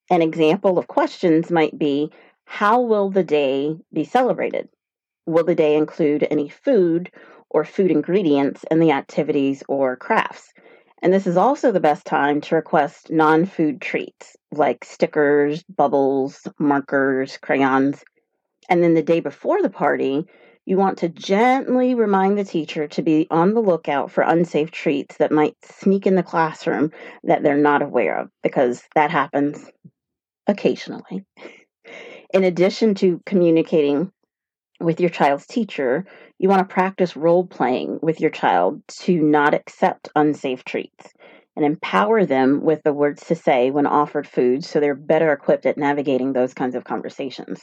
An 0.10 0.22
example 0.22 0.77
of 0.77 0.88
questions 0.88 1.51
might 1.51 1.77
be 1.77 2.12
How 2.46 2.82
will 2.82 3.10
the 3.10 3.24
day 3.24 3.75
be 3.91 4.06
celebrated? 4.06 4.70
Will 5.25 5.44
the 5.44 5.56
day 5.56 5.75
include 5.75 6.25
any 6.32 6.48
food 6.48 7.12
or 7.50 7.65
food 7.65 7.91
ingredients 7.91 8.63
in 8.72 8.79
the 8.79 8.91
activities 8.91 9.63
or 9.67 9.98
crafts? 9.98 10.53
And 11.01 11.13
this 11.13 11.27
is 11.27 11.38
also 11.38 11.72
the 11.72 11.79
best 11.79 12.06
time 12.06 12.41
to 12.41 12.56
request 12.56 13.12
non 13.12 13.46
food 13.46 13.82
treats 13.82 14.36
like 14.51 14.86
stickers, 14.86 15.63
bubbles, 15.63 16.48
markers, 16.58 17.38
crayons. 17.38 18.03
And 18.70 18.82
then 18.82 18.94
the 18.94 19.03
day 19.03 19.20
before 19.20 19.62
the 19.62 19.70
party, 19.70 20.25
you 20.67 20.75
want 20.75 20.97
to 20.97 21.07
gently 21.07 21.95
remind 21.95 22.38
the 22.38 22.43
teacher 22.43 22.89
to 22.89 23.01
be 23.01 23.25
on 23.31 23.53
the 23.53 23.62
lookout 23.62 24.12
for 24.12 24.21
unsafe 24.21 24.69
treats 24.69 25.15
that 25.15 25.31
might 25.31 25.55
sneak 25.63 26.05
in 26.05 26.15
the 26.15 26.21
classroom 26.21 26.91
that 27.24 27.41
they're 27.41 27.55
not 27.55 27.81
aware 27.81 28.19
of, 28.19 28.29
because 28.43 28.83
that 28.93 29.09
happens 29.09 29.71
occasionally. 30.45 31.24
In 32.33 32.43
addition 32.43 32.95
to 32.95 33.21
communicating 33.25 34.12
with 34.81 35.00
your 35.00 35.09
child's 35.09 35.47
teacher, 35.47 36.05
you 36.38 36.50
want 36.50 36.67
to 36.67 36.74
practice 36.74 37.15
role 37.15 37.47
playing 37.47 38.00
with 38.01 38.19
your 38.19 38.29
child 38.29 38.86
to 38.89 39.21
not 39.21 39.53
accept 39.53 40.09
unsafe 40.17 40.65
treats 40.65 41.13
and 41.55 41.65
empower 41.65 42.25
them 42.25 42.62
with 42.62 42.83
the 42.83 42.93
words 42.93 43.25
to 43.27 43.36
say 43.36 43.71
when 43.71 43.88
offered 43.88 44.27
food 44.27 44.65
so 44.65 44.81
they're 44.81 44.95
better 44.95 45.31
equipped 45.31 45.65
at 45.65 45.77
navigating 45.77 46.33
those 46.33 46.53
kinds 46.53 46.75
of 46.75 46.83
conversations. 46.83 47.62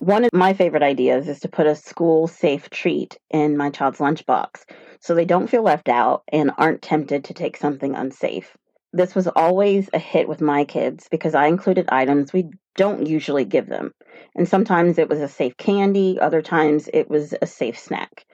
One 0.00 0.24
of 0.24 0.30
my 0.32 0.52
favorite 0.52 0.84
ideas 0.84 1.28
is 1.28 1.40
to 1.40 1.48
put 1.48 1.66
a 1.66 1.74
school 1.74 2.28
safe 2.28 2.70
treat 2.70 3.18
in 3.30 3.56
my 3.56 3.70
child's 3.70 3.98
lunchbox 3.98 4.64
so 5.00 5.12
they 5.12 5.24
don't 5.24 5.48
feel 5.48 5.62
left 5.62 5.88
out 5.88 6.22
and 6.28 6.52
aren't 6.56 6.82
tempted 6.82 7.24
to 7.24 7.34
take 7.34 7.56
something 7.56 7.96
unsafe. 7.96 8.56
This 8.92 9.16
was 9.16 9.26
always 9.26 9.90
a 9.92 9.98
hit 9.98 10.28
with 10.28 10.40
my 10.40 10.64
kids 10.64 11.08
because 11.10 11.34
I 11.34 11.46
included 11.46 11.88
items 11.88 12.32
we 12.32 12.50
don't 12.76 13.08
usually 13.08 13.44
give 13.44 13.66
them. 13.66 13.92
And 14.36 14.48
sometimes 14.48 14.98
it 14.98 15.08
was 15.08 15.20
a 15.20 15.26
safe 15.26 15.56
candy, 15.56 16.20
other 16.20 16.42
times 16.42 16.88
it 16.94 17.10
was 17.10 17.34
a 17.42 17.46
safe 17.46 17.76
snack. 17.76 18.24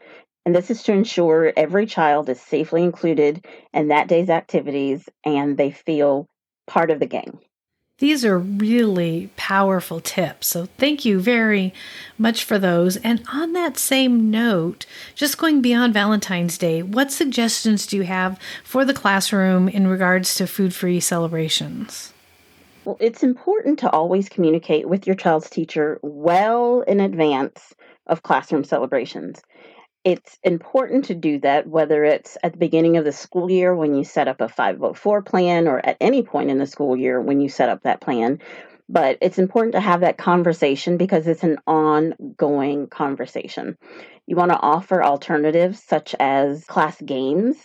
And 0.45 0.55
this 0.55 0.71
is 0.71 0.83
to 0.83 0.93
ensure 0.93 1.51
every 1.57 1.87
child 1.87 2.29
is 2.29 2.43
safely 2.43 2.83
included 2.83 3.47
in 3.73 3.89
that 3.89 4.09
day's 4.09 4.29
activities 4.29 5.09
and 5.25 5.57
they 5.57 5.71
feel 5.71 6.29
part 6.67 6.91
of 6.91 7.01
the 7.01 7.07
game. 7.07 7.39
These 7.99 8.25
are 8.25 8.39
really 8.39 9.31
powerful 9.37 10.01
tips. 10.01 10.49
So, 10.49 10.67
thank 10.79 11.05
you 11.05 11.21
very 11.21 11.73
much 12.19 12.43
for 12.43 12.59
those. 12.59 12.97
And 12.97 13.23
on 13.33 13.53
that 13.53 13.79
same 13.79 14.33
note, 14.33 14.85
just 15.15 15.39
going 15.39 15.63
beyond 15.63 15.95
Valentine's 15.95 16.59
Day, 16.59 16.83
what 16.83 17.13
suggestions 17.13 17.87
do 17.87 17.97
you 17.97 18.03
have 18.03 18.39
for 18.65 18.85
the 18.85 18.95
classroom 18.95 19.69
in 19.69 19.87
regards 19.87 20.35
to 20.37 20.49
food 20.49 20.75
free 20.75 20.99
celebrations? 20.99 22.13
Well, 22.85 22.97
it's 22.99 23.23
important 23.23 23.79
to 23.79 23.91
always 23.91 24.29
communicate 24.29 24.89
with 24.89 25.07
your 25.07 25.17
child's 25.17 25.49
teacher 25.49 26.01
well 26.03 26.81
in 26.83 26.99
advance 26.99 27.75
of 28.09 28.25
classroom 28.25 28.65
celebrations 28.65 29.41
it's 30.05 30.39
important 30.43 31.07
to 31.07 31.15
do 31.15 31.39
that, 31.41 31.67
whether 31.67 32.05
it's 32.05 32.37
at 32.43 32.53
the 32.53 32.59
beginning 32.59 32.99
of 32.99 33.05
the 33.05 33.13
school 33.13 33.51
year 33.51 33.75
when 33.75 33.95
you 33.95 34.05
set 34.05 34.29
up 34.29 34.43
a 34.43 34.49
504 34.49 35.23
plan 35.23 35.67
or 35.67 35.85
at 35.85 35.97
any 36.01 36.23
point 36.23 36.51
in 36.51 36.59
the 36.59 36.67
school 36.67 36.95
year 36.95 37.21
when 37.21 37.41
you 37.41 37.49
set 37.49 37.71
up 37.71 37.83
that 37.83 38.03
plan. 38.03 38.39
But 38.87 39.17
it's 39.23 39.39
important 39.39 39.73
to 39.75 39.81
have 39.81 40.01
that 40.01 40.19
conversation 40.19 40.99
because 40.99 41.27
it's 41.27 41.43
an 41.43 41.59
ongoing 41.67 42.87
conversation. 42.87 43.79
You 44.27 44.37
want 44.37 44.51
to 44.51 44.61
offer 44.61 45.03
alternatives 45.03 45.83
such 45.83 46.15
as 46.21 46.65
class 46.67 47.01
games. 47.01 47.57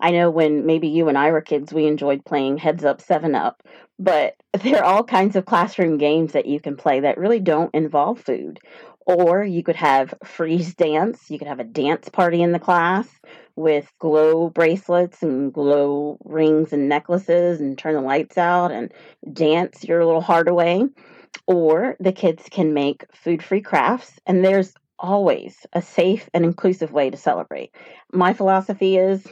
I 0.00 0.10
know 0.10 0.30
when 0.30 0.66
maybe 0.66 0.88
you 0.88 1.08
and 1.08 1.16
I 1.16 1.30
were 1.30 1.40
kids, 1.40 1.72
we 1.72 1.86
enjoyed 1.86 2.24
playing 2.24 2.58
Heads 2.58 2.84
Up, 2.84 3.00
Seven 3.00 3.36
Up, 3.36 3.62
but 4.00 4.34
there 4.62 4.78
are 4.78 4.84
all 4.84 5.04
kinds 5.04 5.36
of 5.36 5.46
classroom 5.46 5.98
games 5.98 6.32
that 6.32 6.46
you 6.46 6.58
can 6.58 6.76
play 6.76 7.00
that 7.00 7.18
really 7.18 7.40
don't 7.40 7.72
involve 7.72 8.20
food 8.20 8.58
or 9.06 9.44
you 9.44 9.62
could 9.62 9.76
have 9.76 10.14
freeze 10.24 10.74
dance. 10.74 11.30
You 11.30 11.38
could 11.38 11.48
have 11.48 11.60
a 11.60 11.64
dance 11.64 12.08
party 12.08 12.42
in 12.42 12.52
the 12.52 12.58
class 12.58 13.08
with 13.56 13.90
glow 13.98 14.50
bracelets 14.50 15.22
and 15.22 15.52
glow 15.52 16.18
rings 16.24 16.72
and 16.72 16.88
necklaces 16.88 17.60
and 17.60 17.78
turn 17.78 17.94
the 17.94 18.00
lights 18.00 18.38
out 18.38 18.72
and 18.72 18.92
dance 19.32 19.84
your 19.84 20.04
little 20.04 20.20
heart 20.20 20.48
away. 20.48 20.84
Or 21.46 21.96
the 22.00 22.12
kids 22.12 22.44
can 22.50 22.72
make 22.72 23.04
food 23.14 23.42
free 23.42 23.60
crafts. 23.60 24.12
And 24.26 24.44
there's 24.44 24.72
always 24.98 25.66
a 25.72 25.82
safe 25.82 26.30
and 26.32 26.44
inclusive 26.44 26.92
way 26.92 27.10
to 27.10 27.16
celebrate. 27.16 27.74
My 28.12 28.32
philosophy 28.32 28.96
is 28.96 29.26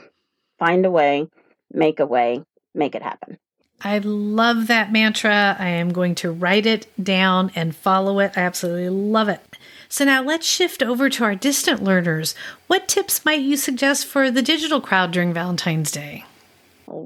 find 0.58 0.84
a 0.84 0.90
way, 0.90 1.28
make 1.72 2.00
a 2.00 2.06
way, 2.06 2.44
make 2.74 2.94
it 2.94 3.02
happen. 3.02 3.38
I 3.84 3.98
love 3.98 4.68
that 4.68 4.92
mantra. 4.92 5.56
I 5.58 5.68
am 5.68 5.92
going 5.92 6.14
to 6.16 6.30
write 6.30 6.66
it 6.66 6.86
down 7.02 7.50
and 7.54 7.74
follow 7.74 8.20
it. 8.20 8.32
I 8.36 8.42
absolutely 8.42 8.90
love 8.90 9.28
it. 9.28 9.51
So 9.92 10.06
now 10.06 10.22
let's 10.22 10.46
shift 10.46 10.82
over 10.82 11.10
to 11.10 11.24
our 11.24 11.34
distant 11.34 11.84
learners. 11.84 12.34
What 12.66 12.88
tips 12.88 13.26
might 13.26 13.42
you 13.42 13.58
suggest 13.58 14.06
for 14.06 14.30
the 14.30 14.40
digital 14.40 14.80
crowd 14.80 15.10
during 15.10 15.34
Valentine's 15.34 15.90
Day? 15.90 16.24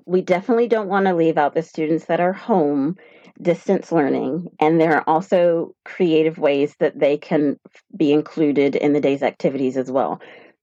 We 0.04 0.20
definitely 0.20 0.68
don't 0.68 0.86
want 0.86 1.06
to 1.06 1.12
leave 1.12 1.36
out 1.36 1.54
the 1.54 1.62
students 1.62 2.04
that 2.04 2.20
are 2.20 2.32
home 2.32 2.96
distance 3.42 3.90
learning 3.90 4.52
and 4.60 4.80
there 4.80 4.94
are 4.94 5.04
also 5.08 5.74
creative 5.84 6.38
ways 6.38 6.76
that 6.78 6.96
they 6.96 7.16
can 7.16 7.58
be 7.96 8.12
included 8.12 8.76
in 8.76 8.92
the 8.92 9.00
day's 9.00 9.24
activities 9.24 9.76
as 9.76 9.90
well. 9.90 10.20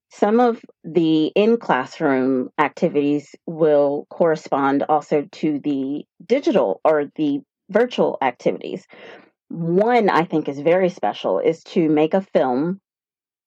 Some 0.09 0.39
of 0.39 0.63
the 0.85 1.25
in 1.35 1.57
classroom 1.57 2.51
activities 2.57 3.35
will 3.45 4.07
correspond 4.09 4.83
also 4.83 5.27
to 5.29 5.59
the 5.59 6.05
digital 6.25 6.79
or 6.85 7.11
the 7.17 7.41
virtual 7.69 8.17
activities. 8.21 8.87
One 9.53 10.09
I 10.09 10.23
think 10.23 10.49
is 10.49 10.57
very 10.57 10.89
special 10.89 11.37
is 11.37 11.63
to 11.65 11.87
make 11.87 12.15
a 12.15 12.21
film 12.21 12.81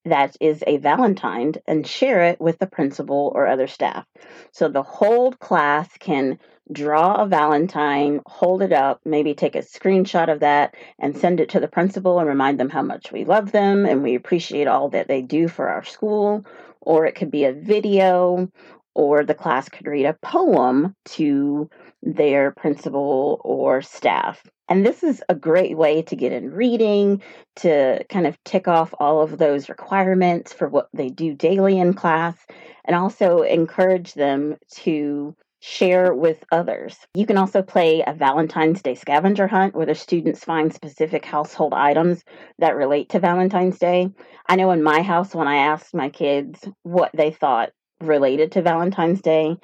that 0.04 0.36
is 0.40 0.62
a 0.64 0.76
Valentine 0.76 1.54
and 1.66 1.84
share 1.84 2.22
it 2.22 2.40
with 2.40 2.60
the 2.60 2.68
principal 2.68 3.32
or 3.34 3.48
other 3.48 3.66
staff. 3.66 4.06
So 4.52 4.68
the 4.68 4.84
whole 4.84 5.32
class 5.32 5.88
can 5.98 6.38
draw 6.70 7.16
a 7.16 7.26
Valentine, 7.26 8.20
hold 8.24 8.62
it 8.62 8.72
up, 8.72 9.00
maybe 9.04 9.34
take 9.34 9.56
a 9.56 9.62
screenshot 9.62 10.32
of 10.32 10.38
that 10.40 10.76
and 11.00 11.16
send 11.16 11.40
it 11.40 11.48
to 11.48 11.58
the 11.58 11.66
principal 11.66 12.20
and 12.20 12.28
remind 12.28 12.60
them 12.60 12.70
how 12.70 12.82
much 12.82 13.10
we 13.10 13.24
love 13.24 13.50
them 13.50 13.84
and 13.84 14.04
we 14.04 14.14
appreciate 14.14 14.68
all 14.68 14.90
that 14.90 15.08
they 15.08 15.22
do 15.22 15.48
for 15.48 15.68
our 15.68 15.82
school. 15.82 16.46
Or 16.80 17.04
it 17.06 17.16
could 17.16 17.32
be 17.32 17.46
a 17.46 17.52
video, 17.52 18.48
or 18.94 19.24
the 19.24 19.34
class 19.34 19.68
could 19.68 19.88
read 19.88 20.06
a 20.06 20.16
poem 20.22 20.94
to 21.06 21.68
their 22.06 22.52
principal 22.52 23.40
or 23.44 23.82
staff. 23.82 24.42
And 24.68 24.86
this 24.86 25.02
is 25.02 25.22
a 25.28 25.34
great 25.34 25.76
way 25.76 26.02
to 26.02 26.16
get 26.16 26.32
in 26.32 26.50
reading, 26.52 27.22
to 27.56 28.04
kind 28.08 28.26
of 28.26 28.42
tick 28.44 28.68
off 28.68 28.94
all 28.98 29.20
of 29.20 29.38
those 29.38 29.68
requirements 29.68 30.52
for 30.52 30.68
what 30.68 30.88
they 30.92 31.08
do 31.08 31.34
daily 31.34 31.78
in 31.78 31.94
class, 31.94 32.36
and 32.84 32.96
also 32.96 33.42
encourage 33.42 34.14
them 34.14 34.56
to 34.76 35.34
share 35.60 36.14
with 36.14 36.44
others. 36.52 36.96
You 37.14 37.26
can 37.26 37.38
also 37.38 37.62
play 37.62 38.04
a 38.06 38.12
Valentine's 38.12 38.82
Day 38.82 38.94
scavenger 38.94 39.48
hunt 39.48 39.74
where 39.74 39.86
the 39.86 39.94
students 39.94 40.44
find 40.44 40.72
specific 40.72 41.24
household 41.24 41.74
items 41.74 42.22
that 42.58 42.76
relate 42.76 43.08
to 43.10 43.18
Valentine's 43.18 43.78
Day. 43.78 44.10
I 44.46 44.56
know 44.56 44.70
in 44.70 44.82
my 44.82 45.02
house, 45.02 45.34
when 45.34 45.48
I 45.48 45.56
asked 45.56 45.94
my 45.94 46.08
kids 46.08 46.60
what 46.82 47.10
they 47.14 47.32
thought 47.32 47.70
related 48.00 48.52
to 48.52 48.62
Valentine's 48.62 49.22
Day, 49.22 49.56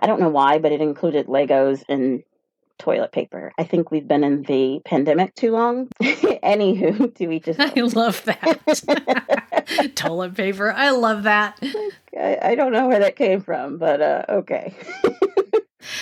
I 0.00 0.06
don't 0.06 0.20
know 0.20 0.28
why, 0.28 0.58
but 0.58 0.72
it 0.72 0.80
included 0.80 1.26
Legos 1.26 1.82
and 1.88 2.22
toilet 2.78 3.12
paper. 3.12 3.52
I 3.58 3.64
think 3.64 3.90
we've 3.90 4.06
been 4.06 4.24
in 4.24 4.42
the 4.42 4.80
pandemic 4.84 5.34
too 5.34 5.52
long. 5.52 5.88
Anywho, 6.02 7.14
to 7.16 7.30
each 7.30 7.46
his 7.46 7.56
I 7.58 7.72
love 7.74 8.24
that. 8.24 9.92
toilet 9.96 10.34
paper. 10.34 10.72
I 10.72 10.90
love 10.90 11.24
that. 11.24 11.58
I, 12.18 12.38
I, 12.42 12.54
don't 12.54 12.72
know 12.72 12.88
where 12.88 13.00
that 13.00 13.16
came 13.16 13.42
from, 13.42 13.78
but 13.78 14.00
uh, 14.00 14.24
okay. 14.28 14.74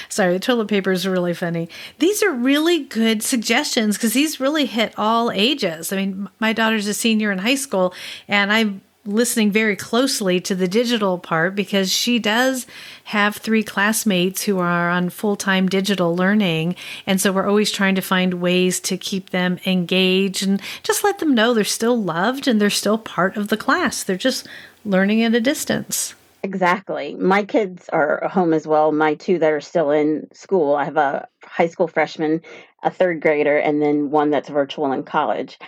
Sorry, 0.09 0.33
the 0.33 0.38
toilet 0.38 0.69
paper 0.69 0.93
is 0.93 1.07
really 1.07 1.35
funny. 1.35 1.69
These 1.99 2.23
are 2.23 2.31
really 2.33 2.85
good 2.85 3.23
suggestions 3.23 3.97
because 3.97 4.15
these 4.15 4.41
really 4.41 4.67
hit 4.67 4.95
all 4.97 5.31
ages. 5.31 5.93
I 5.93 5.97
mean, 5.97 6.29
my 6.41 6.53
daughter's 6.53 6.87
a 6.87 6.95
senior 6.95 7.31
in 7.33 7.38
high 7.38 7.55
school, 7.55 7.95
and 8.29 8.53
I'm 8.53 8.81
listening 9.07 9.51
very 9.51 9.77
closely 9.77 10.41
to 10.41 10.55
the 10.55 10.69
digital 10.69 11.19
part 11.19 11.55
because 11.55 11.93
she 11.93 12.19
does 12.19 12.67
have 13.05 13.37
three 13.37 13.63
classmates 13.63 14.43
who 14.43 14.59
are 14.59 14.91
on 14.91 15.11
full 15.11 15.37
time 15.37 15.69
digital 15.69 16.17
learning. 16.17 16.77
And 17.07 17.21
so 17.21 17.33
we're 17.33 17.49
always 17.49 17.71
trying 17.71 17.95
to 17.95 18.01
find 18.01 18.35
ways 18.35 18.81
to 18.81 18.97
keep 18.97 19.31
them 19.31 19.59
engaged 19.67 20.47
and 20.47 20.61
just 20.83 21.05
let 21.05 21.19
them 21.19 21.35
know 21.35 21.55
they're 21.55 21.65
still 21.65 22.01
loved 22.01 22.49
and 22.49 22.61
they're 22.61 22.71
still 22.71 22.99
part 22.99 23.37
of 23.37 23.49
the 23.49 23.57
class. 23.57 24.03
They're 24.03 24.17
just 24.17 24.47
learning 24.85 25.23
at 25.23 25.35
a 25.35 25.41
distance. 25.41 26.15
Exactly. 26.43 27.15
My 27.17 27.45
kids 27.45 27.89
are 27.89 28.29
home 28.29 28.53
as 28.53 28.67
well. 28.67 28.93
My 28.93 29.15
two 29.15 29.39
that 29.41 29.53
are 29.53 29.61
still 29.61 29.91
in 29.91 30.29
school. 30.33 30.77
I 30.77 30.85
have 30.85 30.97
a 30.97 31.27
high 31.43 31.67
school 31.67 31.89
freshman, 31.89 32.41
a 32.83 32.91
third 32.91 33.21
grader, 33.21 33.59
and 33.59 33.83
then 33.83 34.11
one 34.11 34.31
that's 34.31 34.49
virtual 34.49 34.93
in 34.93 35.03
college. 35.03 35.59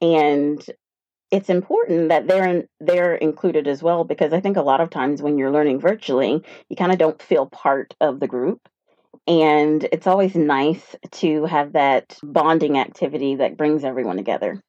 And 0.00 0.64
it's 1.30 1.50
important 1.50 2.08
that 2.08 2.26
they're 2.26 2.46
in, 2.46 2.68
they're 2.80 3.14
included 3.14 3.68
as 3.68 3.82
well 3.82 4.04
because 4.04 4.32
I 4.32 4.40
think 4.40 4.56
a 4.56 4.62
lot 4.62 4.80
of 4.80 4.90
times 4.90 5.22
when 5.22 5.38
you're 5.38 5.50
learning 5.50 5.80
virtually, 5.80 6.42
you 6.68 6.76
kind 6.76 6.92
of 6.92 6.98
don't 6.98 7.20
feel 7.20 7.46
part 7.46 7.94
of 8.00 8.20
the 8.20 8.26
group. 8.26 8.68
And 9.26 9.86
it's 9.92 10.06
always 10.06 10.34
nice 10.34 10.96
to 11.12 11.44
have 11.44 11.72
that 11.74 12.16
bonding 12.22 12.78
activity 12.78 13.36
that 13.36 13.58
brings 13.58 13.84
everyone 13.84 14.16
together. 14.16 14.62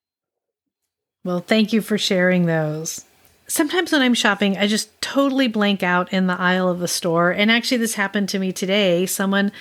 Well, 1.24 1.40
thank 1.40 1.72
you 1.72 1.82
for 1.82 1.98
sharing 1.98 2.46
those 2.46 3.06
sometimes 3.50 3.92
when 3.92 4.02
I'm 4.02 4.14
shopping, 4.14 4.58
I 4.58 4.68
just 4.68 5.02
totally 5.02 5.48
blank 5.48 5.84
out 5.84 6.14
in 6.14 6.28
the 6.28 6.40
aisle 6.40 6.70
of 6.70 6.80
the 6.80 6.88
store. 6.88 7.32
And 7.32 7.52
actually, 7.52 7.78
this 7.78 7.96
happened 7.96 8.30
to 8.30 8.40
me 8.40 8.54
today. 8.54 9.06
Someone 9.06 9.52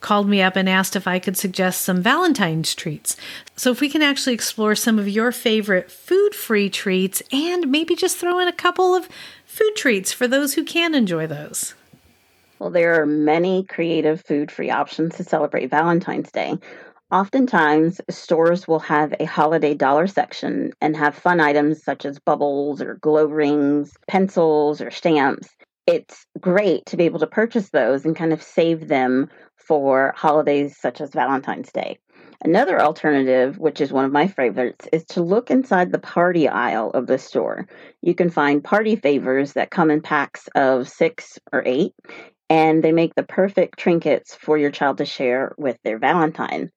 called 0.00 0.28
me 0.28 0.42
up 0.42 0.56
and 0.56 0.68
asked 0.68 0.96
if 0.96 1.06
I 1.06 1.18
could 1.18 1.36
suggest 1.36 1.82
some 1.82 2.02
Valentine's 2.02 2.74
treats. 2.74 3.16
So, 3.56 3.70
if 3.70 3.80
we 3.80 3.88
can 3.88 4.02
actually 4.02 4.34
explore 4.34 4.74
some 4.74 4.98
of 4.98 5.08
your 5.08 5.32
favorite 5.32 5.90
food 5.90 6.34
free 6.34 6.70
treats 6.70 7.22
and 7.32 7.70
maybe 7.70 7.94
just 7.94 8.16
throw 8.16 8.38
in 8.38 8.48
a 8.48 8.52
couple 8.52 8.94
of 8.94 9.08
food 9.44 9.72
treats 9.76 10.12
for 10.12 10.26
those 10.26 10.54
who 10.54 10.64
can 10.64 10.94
enjoy 10.94 11.26
those. 11.26 11.74
Well, 12.58 12.70
there 12.70 13.00
are 13.00 13.06
many 13.06 13.64
creative 13.64 14.22
food 14.22 14.50
free 14.52 14.70
options 14.70 15.16
to 15.16 15.24
celebrate 15.24 15.70
Valentine's 15.70 16.30
Day. 16.30 16.58
Oftentimes, 17.10 18.00
stores 18.08 18.68
will 18.68 18.78
have 18.78 19.14
a 19.18 19.24
holiday 19.24 19.74
dollar 19.74 20.06
section 20.06 20.72
and 20.80 20.96
have 20.96 21.14
fun 21.14 21.40
items 21.40 21.82
such 21.82 22.04
as 22.04 22.20
bubbles 22.20 22.80
or 22.80 22.94
glow 22.96 23.26
rings, 23.26 23.92
pencils, 24.06 24.80
or 24.80 24.90
stamps. 24.90 25.48
It's 25.86 26.24
great 26.38 26.86
to 26.86 26.96
be 26.96 27.04
able 27.04 27.18
to 27.18 27.26
purchase 27.26 27.70
those 27.70 28.04
and 28.04 28.14
kind 28.14 28.32
of 28.32 28.42
save 28.42 28.86
them 28.86 29.28
for 29.70 30.12
holidays 30.16 30.76
such 30.76 31.00
as 31.00 31.10
Valentine's 31.10 31.70
Day. 31.70 31.96
Another 32.42 32.82
alternative, 32.82 33.56
which 33.56 33.80
is 33.80 33.92
one 33.92 34.04
of 34.04 34.10
my 34.10 34.26
favorites, 34.26 34.88
is 34.92 35.04
to 35.04 35.22
look 35.22 35.48
inside 35.48 35.92
the 35.92 36.00
party 36.00 36.48
aisle 36.48 36.90
of 36.90 37.06
the 37.06 37.18
store. 37.18 37.68
You 38.02 38.16
can 38.16 38.30
find 38.30 38.64
party 38.64 38.96
favors 38.96 39.52
that 39.52 39.70
come 39.70 39.92
in 39.92 40.02
packs 40.02 40.48
of 40.56 40.88
six 40.88 41.38
or 41.52 41.62
eight, 41.64 41.92
and 42.48 42.82
they 42.82 42.90
make 42.90 43.14
the 43.14 43.22
perfect 43.22 43.78
trinkets 43.78 44.34
for 44.34 44.58
your 44.58 44.72
child 44.72 44.98
to 44.98 45.04
share 45.04 45.54
with 45.56 45.78
their 45.84 46.00
Valentine. 46.00 46.72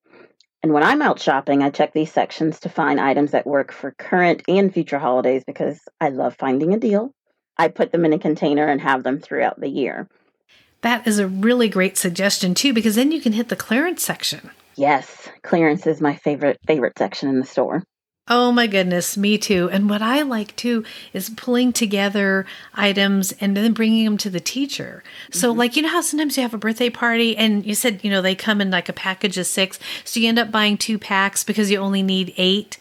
And 0.61 0.71
when 0.71 0.83
I'm 0.83 1.01
out 1.01 1.19
shopping, 1.19 1.63
I 1.63 1.71
check 1.71 1.93
these 1.93 2.13
sections 2.13 2.59
to 2.59 2.69
find 2.69 2.99
items 2.99 3.31
that 3.31 3.47
work 3.47 3.71
for 3.71 3.95
current 3.97 4.43
and 4.47 4.71
future 4.71 4.99
holidays 4.99 5.43
because 5.47 5.79
I 5.99 6.09
love 6.09 6.35
finding 6.37 6.75
a 6.75 6.79
deal. 6.79 7.11
I 7.57 7.69
put 7.69 7.91
them 7.91 8.05
in 8.05 8.13
a 8.13 8.19
container 8.19 8.67
and 8.67 8.79
have 8.81 9.01
them 9.01 9.19
throughout 9.19 9.59
the 9.59 9.67
year. 9.67 10.07
That 10.83 11.07
is 11.07 11.17
a 11.17 11.27
really 11.27 11.69
great 11.69 11.97
suggestion 11.97 12.53
too 12.53 12.73
because 12.73 12.95
then 12.95 13.11
you 13.11 13.19
can 13.19 13.33
hit 13.33 13.49
the 13.49 13.55
clearance 13.55 14.03
section. 14.03 14.51
Yes, 14.75 15.29
clearance 15.41 15.87
is 15.87 16.01
my 16.01 16.15
favorite 16.15 16.59
favorite 16.67 16.97
section 16.97 17.29
in 17.29 17.39
the 17.39 17.45
store. 17.45 17.83
Oh 18.29 18.53
my 18.53 18.67
goodness, 18.67 19.17
me 19.17 19.37
too. 19.37 19.69
And 19.69 19.89
what 19.89 20.01
I 20.01 20.21
like 20.21 20.55
too 20.55 20.85
is 21.11 21.29
pulling 21.29 21.73
together 21.73 22.45
items 22.73 23.33
and 23.41 23.55
then 23.55 23.73
bringing 23.73 24.05
them 24.05 24.17
to 24.19 24.29
the 24.29 24.39
teacher. 24.39 25.03
So, 25.29 25.49
mm-hmm. 25.49 25.59
like, 25.59 25.75
you 25.75 25.81
know 25.81 25.89
how 25.89 25.99
sometimes 25.99 26.37
you 26.37 26.43
have 26.43 26.53
a 26.53 26.57
birthday 26.57 26.89
party 26.89 27.35
and 27.35 27.65
you 27.65 27.75
said, 27.75 28.01
you 28.01 28.09
know, 28.09 28.21
they 28.21 28.33
come 28.33 28.61
in 28.61 28.71
like 28.71 28.87
a 28.87 28.93
package 28.93 29.37
of 29.37 29.45
six. 29.45 29.77
So 30.05 30.21
you 30.21 30.29
end 30.29 30.39
up 30.39 30.51
buying 30.51 30.77
two 30.77 30.97
packs 30.97 31.43
because 31.43 31.69
you 31.69 31.79
only 31.79 32.01
need 32.01 32.33
eight. 32.37 32.77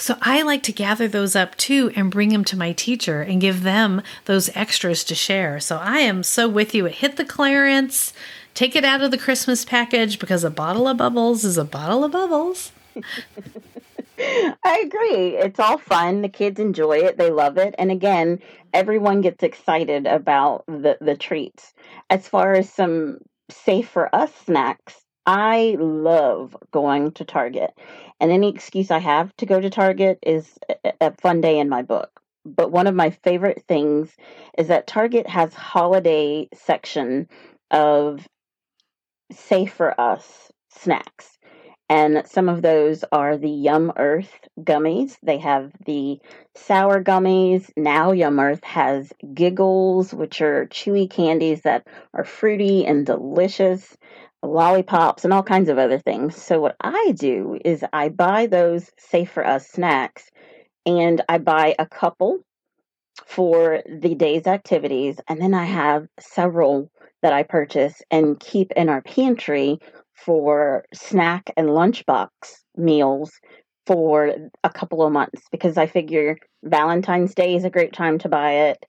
So 0.00 0.16
I 0.22 0.40
like 0.40 0.62
to 0.62 0.72
gather 0.72 1.08
those 1.08 1.36
up 1.36 1.56
too 1.56 1.92
and 1.94 2.10
bring 2.10 2.30
them 2.30 2.42
to 2.44 2.56
my 2.56 2.72
teacher 2.72 3.20
and 3.20 3.38
give 3.38 3.62
them 3.62 4.00
those 4.24 4.48
extras 4.56 5.04
to 5.04 5.14
share. 5.14 5.60
So 5.60 5.76
I 5.76 5.98
am 5.98 6.22
so 6.22 6.48
with 6.48 6.74
you. 6.74 6.86
It 6.86 6.94
hit 6.94 7.16
the 7.16 7.24
clearance, 7.24 8.14
take 8.54 8.74
it 8.74 8.84
out 8.84 9.02
of 9.02 9.10
the 9.10 9.18
Christmas 9.18 9.62
package 9.66 10.18
because 10.18 10.42
a 10.42 10.50
bottle 10.50 10.88
of 10.88 10.96
bubbles 10.96 11.44
is 11.44 11.58
a 11.58 11.66
bottle 11.66 12.02
of 12.02 12.12
bubbles. 12.12 12.72
I 14.18 14.82
agree. 14.86 15.36
It's 15.36 15.60
all 15.60 15.76
fun. 15.76 16.22
The 16.22 16.30
kids 16.30 16.58
enjoy 16.58 17.00
it. 17.00 17.18
They 17.18 17.30
love 17.30 17.58
it. 17.58 17.74
And 17.76 17.90
again, 17.90 18.38
everyone 18.72 19.20
gets 19.20 19.42
excited 19.42 20.06
about 20.06 20.64
the, 20.66 20.96
the 21.02 21.16
treats. 21.16 21.74
As 22.08 22.26
far 22.26 22.54
as 22.54 22.72
some 22.72 23.18
safe 23.50 23.90
for 23.90 24.14
us 24.14 24.34
snacks, 24.46 24.99
I 25.26 25.76
love 25.78 26.56
going 26.72 27.12
to 27.12 27.24
Target. 27.24 27.72
And 28.20 28.30
any 28.30 28.48
excuse 28.48 28.90
I 28.90 28.98
have 28.98 29.34
to 29.36 29.46
go 29.46 29.60
to 29.60 29.70
Target 29.70 30.18
is 30.22 30.58
a 31.00 31.12
fun 31.16 31.40
day 31.40 31.58
in 31.58 31.68
my 31.68 31.82
book. 31.82 32.20
But 32.44 32.72
one 32.72 32.86
of 32.86 32.94
my 32.94 33.10
favorite 33.10 33.64
things 33.68 34.10
is 34.56 34.68
that 34.68 34.86
Target 34.86 35.26
has 35.26 35.52
holiday 35.54 36.48
section 36.54 37.28
of 37.70 38.26
safe 39.30 39.72
for 39.74 39.98
us 40.00 40.50
snacks. 40.70 41.38
And 41.88 42.22
some 42.26 42.48
of 42.48 42.62
those 42.62 43.04
are 43.10 43.36
the 43.36 43.48
YumEarth 43.48 44.28
gummies. 44.60 45.16
They 45.24 45.38
have 45.38 45.72
the 45.84 46.20
sour 46.54 47.02
gummies. 47.02 47.68
Now 47.76 48.12
YumEarth 48.12 48.62
has 48.64 49.12
Giggles, 49.34 50.14
which 50.14 50.40
are 50.40 50.66
chewy 50.66 51.10
candies 51.10 51.62
that 51.62 51.88
are 52.14 52.24
fruity 52.24 52.86
and 52.86 53.04
delicious, 53.04 53.96
lollipops, 54.42 55.24
and 55.24 55.32
all 55.32 55.42
kinds 55.42 55.68
of 55.68 55.78
other 55.78 55.98
things. 55.98 56.36
So, 56.36 56.60
what 56.60 56.76
I 56.80 57.12
do 57.16 57.58
is 57.64 57.84
I 57.92 58.08
buy 58.08 58.46
those 58.46 58.90
Safe 58.98 59.30
for 59.30 59.46
Us 59.46 59.68
snacks 59.68 60.30
and 60.86 61.22
I 61.28 61.38
buy 61.38 61.74
a 61.78 61.86
couple 61.86 62.38
for 63.26 63.82
the 63.86 64.14
day's 64.14 64.46
activities. 64.46 65.20
And 65.28 65.40
then 65.40 65.54
I 65.54 65.64
have 65.64 66.06
several 66.18 66.90
that 67.22 67.32
I 67.32 67.42
purchase 67.42 68.02
and 68.10 68.40
keep 68.40 68.72
in 68.72 68.88
our 68.88 69.02
pantry 69.02 69.78
for 70.14 70.84
snack 70.92 71.50
and 71.56 71.68
lunchbox 71.68 72.28
meals 72.76 73.32
for 73.86 74.34
a 74.62 74.70
couple 74.70 75.02
of 75.02 75.12
months 75.12 75.42
because 75.50 75.76
I 75.76 75.86
figure 75.86 76.36
Valentine's 76.62 77.34
Day 77.34 77.54
is 77.56 77.64
a 77.64 77.70
great 77.70 77.92
time 77.92 78.18
to 78.18 78.28
buy 78.28 78.52
it. 78.70 78.84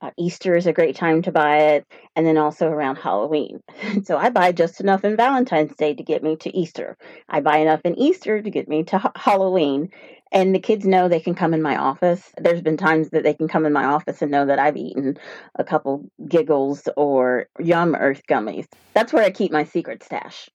Uh, 0.00 0.10
Easter 0.16 0.54
is 0.54 0.66
a 0.66 0.72
great 0.72 0.94
time 0.94 1.22
to 1.22 1.32
buy 1.32 1.58
it, 1.58 1.86
and 2.14 2.24
then 2.24 2.38
also 2.38 2.68
around 2.68 2.96
Halloween. 2.96 3.60
so 4.04 4.16
I 4.16 4.30
buy 4.30 4.52
just 4.52 4.80
enough 4.80 5.04
in 5.04 5.16
Valentine's 5.16 5.74
Day 5.74 5.94
to 5.94 6.02
get 6.02 6.22
me 6.22 6.36
to 6.36 6.56
Easter. 6.56 6.96
I 7.28 7.40
buy 7.40 7.58
enough 7.58 7.80
in 7.84 7.98
Easter 7.98 8.40
to 8.40 8.50
get 8.50 8.68
me 8.68 8.84
to 8.84 8.98
ha- 8.98 9.12
Halloween. 9.16 9.90
And 10.30 10.54
the 10.54 10.60
kids 10.60 10.84
know 10.84 11.08
they 11.08 11.20
can 11.20 11.34
come 11.34 11.54
in 11.54 11.62
my 11.62 11.76
office. 11.76 12.22
There's 12.36 12.60
been 12.60 12.76
times 12.76 13.10
that 13.10 13.22
they 13.22 13.32
can 13.32 13.48
come 13.48 13.64
in 13.64 13.72
my 13.72 13.86
office 13.86 14.20
and 14.20 14.30
know 14.30 14.44
that 14.44 14.58
I've 14.58 14.76
eaten 14.76 15.16
a 15.54 15.64
couple 15.64 16.10
giggles 16.28 16.86
or 16.96 17.46
YumEarth 17.58 18.22
gummies. 18.28 18.66
That's 18.92 19.12
where 19.12 19.24
I 19.24 19.30
keep 19.30 19.50
my 19.50 19.64
secret 19.64 20.04
stash. 20.04 20.50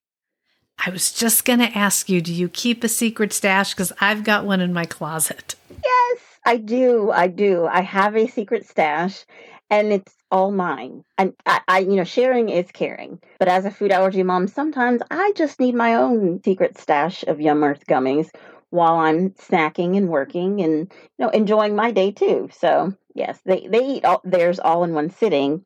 I 0.78 0.90
was 0.90 1.12
just 1.12 1.44
going 1.44 1.60
to 1.60 1.76
ask 1.76 2.08
you, 2.08 2.20
do 2.20 2.32
you 2.32 2.48
keep 2.48 2.84
a 2.84 2.88
secret 2.88 3.32
stash? 3.32 3.74
Because 3.74 3.92
I've 4.00 4.22
got 4.22 4.44
one 4.44 4.60
in 4.60 4.72
my 4.72 4.84
closet. 4.84 5.54
Yes, 5.70 6.18
I 6.44 6.56
do. 6.58 7.10
I 7.10 7.28
do. 7.28 7.66
I 7.66 7.80
have 7.80 8.16
a 8.16 8.26
secret 8.26 8.66
stash 8.66 9.24
and 9.70 9.92
it's 9.92 10.14
all 10.30 10.50
mine. 10.50 11.04
And 11.16 11.34
I, 11.46 11.60
I, 11.66 11.78
you 11.80 11.96
know, 11.96 12.04
sharing 12.04 12.48
is 12.48 12.70
caring. 12.70 13.20
But 13.38 13.48
as 13.48 13.64
a 13.64 13.70
food 13.70 13.92
allergy 13.92 14.22
mom, 14.22 14.46
sometimes 14.46 15.00
I 15.10 15.32
just 15.36 15.58
need 15.58 15.74
my 15.74 15.94
own 15.94 16.42
secret 16.42 16.78
stash 16.78 17.22
of 17.24 17.38
YumEarth 17.38 17.84
gummies 17.86 18.28
while 18.70 18.96
I'm 18.96 19.30
snacking 19.30 19.96
and 19.96 20.08
working 20.08 20.60
and, 20.60 20.92
you 20.92 21.24
know, 21.24 21.30
enjoying 21.30 21.76
my 21.76 21.92
day 21.92 22.12
too. 22.12 22.50
So, 22.58 22.92
yes, 23.14 23.38
they, 23.44 23.66
they 23.68 23.84
eat 23.84 24.04
all, 24.04 24.20
theirs 24.24 24.58
all 24.58 24.84
in 24.84 24.92
one 24.92 25.10
sitting. 25.10 25.64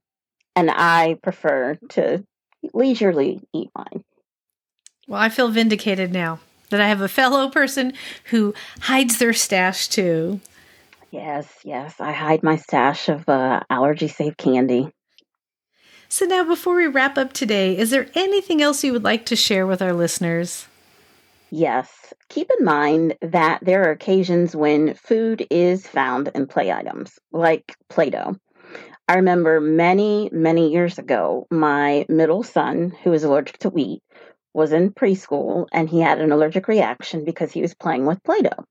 And 0.55 0.71
I 0.71 1.19
prefer 1.23 1.79
to 1.91 2.25
leisurely 2.73 3.41
eat 3.53 3.71
mine. 3.77 4.05
Well, 5.07 5.21
I 5.21 5.29
feel 5.29 5.49
vindicated 5.49 6.12
now 6.12 6.41
that 6.71 6.81
I 6.81 6.88
have 6.88 7.01
a 7.01 7.09
fellow 7.09 7.49
person 7.49 7.95
who 8.25 8.55
hides 8.81 9.19
their 9.19 9.33
stash 9.33 9.88
too. 9.88 10.41
Yes, 11.11 11.51
yes, 11.64 12.01
I 12.01 12.12
hide 12.12 12.42
my 12.42 12.57
stash 12.57 13.09
of 13.09 13.29
uh, 13.29 13.61
allergy 13.71 14.09
safe 14.09 14.37
candy. 14.37 14.90
So, 16.11 16.27
now 16.27 16.44
before 16.44 16.77
we 16.77 16.87
wrap 16.87 17.16
up 17.16 17.33
today, 17.33 17.77
is 17.77 17.90
there 17.90 18.09
anything 18.14 18.62
else 18.62 18.85
you 18.85 18.92
would 18.92 19.05
like 19.05 19.27
to 19.27 19.37
share 19.37 19.66
with 19.66 19.81
our 19.81 19.92
listeners? 19.92 20.66
Yes, 21.51 22.12
keep 22.29 22.51
in 22.59 22.64
mind 22.64 23.16
that 23.23 23.61
there 23.62 23.85
are 23.85 23.90
occasions 23.90 24.55
when 24.55 24.94
food 24.94 25.47
is 25.51 25.87
found 25.87 26.29
in 26.35 26.47
play 26.47 26.71
items, 26.71 27.18
like 27.33 27.75
Play 27.88 28.11
Doh. 28.11 28.37
I 29.07 29.16
remember 29.16 29.61
many, 29.61 30.29
many 30.31 30.71
years 30.71 30.99
ago, 30.99 31.47
my 31.51 32.05
middle 32.11 32.42
son, 32.42 32.92
who 33.03 33.14
is 33.14 33.25
allergic 33.25 33.59
to 33.61 33.71
wheat, 33.71 34.03
was 34.53 34.73
in 34.73 34.92
preschool 34.92 35.66
and 35.73 35.88
he 35.88 36.01
had 36.01 36.21
an 36.21 36.33
allergic 36.33 36.68
reaction 36.68 37.25
because 37.25 37.51
he 37.51 37.62
was 37.62 37.75
playing 37.75 38.05
with 38.05 38.23
Play 38.23 38.42
Doh. 38.42 38.64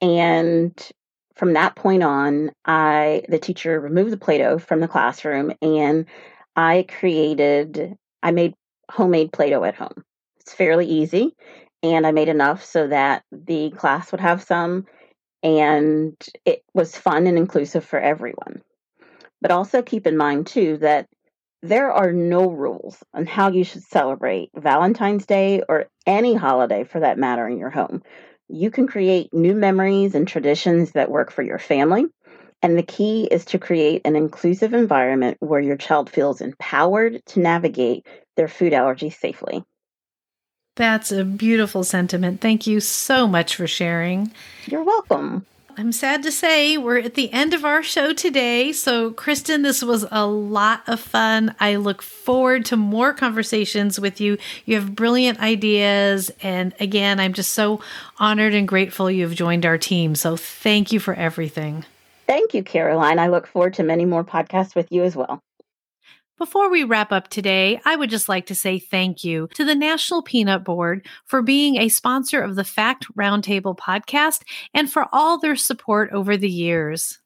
And 0.00 0.74
from 1.42 1.54
that 1.54 1.74
point 1.74 2.04
on, 2.04 2.52
I 2.64 3.24
the 3.28 3.40
teacher 3.40 3.80
removed 3.80 4.12
the 4.12 4.16
Play-Doh 4.16 4.58
from 4.58 4.78
the 4.78 4.86
classroom 4.86 5.50
and 5.60 6.06
I 6.54 6.86
created 6.88 7.96
I 8.22 8.30
made 8.30 8.54
homemade 8.88 9.32
Play-Doh 9.32 9.64
at 9.64 9.74
home. 9.74 10.04
It's 10.38 10.54
fairly 10.54 10.86
easy 10.86 11.34
and 11.82 12.06
I 12.06 12.12
made 12.12 12.28
enough 12.28 12.64
so 12.64 12.86
that 12.86 13.24
the 13.32 13.70
class 13.70 14.12
would 14.12 14.20
have 14.20 14.40
some 14.40 14.86
and 15.42 16.14
it 16.44 16.62
was 16.74 16.96
fun 16.96 17.26
and 17.26 17.36
inclusive 17.36 17.84
for 17.84 17.98
everyone. 17.98 18.62
But 19.40 19.50
also 19.50 19.82
keep 19.82 20.06
in 20.06 20.16
mind 20.16 20.46
too 20.46 20.76
that 20.76 21.08
there 21.60 21.90
are 21.90 22.12
no 22.12 22.50
rules 22.50 23.02
on 23.14 23.26
how 23.26 23.50
you 23.50 23.64
should 23.64 23.82
celebrate 23.82 24.50
Valentine's 24.54 25.26
Day 25.26 25.64
or 25.68 25.86
any 26.06 26.34
holiday 26.34 26.84
for 26.84 27.00
that 27.00 27.18
matter 27.18 27.48
in 27.48 27.58
your 27.58 27.70
home. 27.70 28.04
You 28.54 28.70
can 28.70 28.86
create 28.86 29.32
new 29.32 29.54
memories 29.54 30.14
and 30.14 30.28
traditions 30.28 30.90
that 30.90 31.10
work 31.10 31.32
for 31.32 31.42
your 31.42 31.58
family. 31.58 32.04
And 32.60 32.76
the 32.76 32.82
key 32.82 33.26
is 33.30 33.46
to 33.46 33.58
create 33.58 34.02
an 34.04 34.14
inclusive 34.14 34.74
environment 34.74 35.38
where 35.40 35.58
your 35.58 35.78
child 35.78 36.10
feels 36.10 36.42
empowered 36.42 37.24
to 37.28 37.40
navigate 37.40 38.06
their 38.36 38.48
food 38.48 38.74
allergies 38.74 39.14
safely. 39.14 39.64
That's 40.76 41.10
a 41.10 41.24
beautiful 41.24 41.82
sentiment. 41.82 42.42
Thank 42.42 42.66
you 42.66 42.80
so 42.80 43.26
much 43.26 43.56
for 43.56 43.66
sharing. 43.66 44.30
You're 44.66 44.84
welcome. 44.84 45.46
I'm 45.76 45.92
sad 45.92 46.22
to 46.24 46.32
say 46.32 46.76
we're 46.76 46.98
at 46.98 47.14
the 47.14 47.32
end 47.32 47.54
of 47.54 47.64
our 47.64 47.82
show 47.82 48.12
today. 48.12 48.72
So, 48.72 49.10
Kristen, 49.12 49.62
this 49.62 49.82
was 49.82 50.04
a 50.10 50.26
lot 50.26 50.82
of 50.86 51.00
fun. 51.00 51.54
I 51.60 51.76
look 51.76 52.02
forward 52.02 52.64
to 52.66 52.76
more 52.76 53.12
conversations 53.14 53.98
with 53.98 54.20
you. 54.20 54.38
You 54.66 54.74
have 54.74 54.94
brilliant 54.94 55.40
ideas. 55.40 56.30
And 56.42 56.74
again, 56.78 57.20
I'm 57.20 57.32
just 57.32 57.52
so 57.52 57.80
honored 58.18 58.54
and 58.54 58.68
grateful 58.68 59.10
you've 59.10 59.34
joined 59.34 59.64
our 59.64 59.78
team. 59.78 60.14
So, 60.14 60.36
thank 60.36 60.92
you 60.92 61.00
for 61.00 61.14
everything. 61.14 61.84
Thank 62.26 62.54
you, 62.54 62.62
Caroline. 62.62 63.18
I 63.18 63.28
look 63.28 63.46
forward 63.46 63.74
to 63.74 63.82
many 63.82 64.04
more 64.04 64.24
podcasts 64.24 64.74
with 64.74 64.90
you 64.90 65.04
as 65.04 65.16
well. 65.16 65.42
Before 66.38 66.70
we 66.70 66.82
wrap 66.82 67.12
up 67.12 67.28
today, 67.28 67.80
I 67.84 67.94
would 67.94 68.10
just 68.10 68.28
like 68.28 68.46
to 68.46 68.54
say 68.54 68.78
thank 68.78 69.22
you 69.22 69.48
to 69.54 69.64
the 69.64 69.74
National 69.74 70.22
Peanut 70.22 70.64
Board 70.64 71.06
for 71.26 71.42
being 71.42 71.76
a 71.76 71.88
sponsor 71.88 72.40
of 72.40 72.56
the 72.56 72.64
Fact 72.64 73.06
Roundtable 73.16 73.76
podcast 73.76 74.42
and 74.72 74.90
for 74.90 75.06
all 75.12 75.38
their 75.38 75.56
support 75.56 76.10
over 76.10 76.36
the 76.36 76.50
years. 76.50 77.18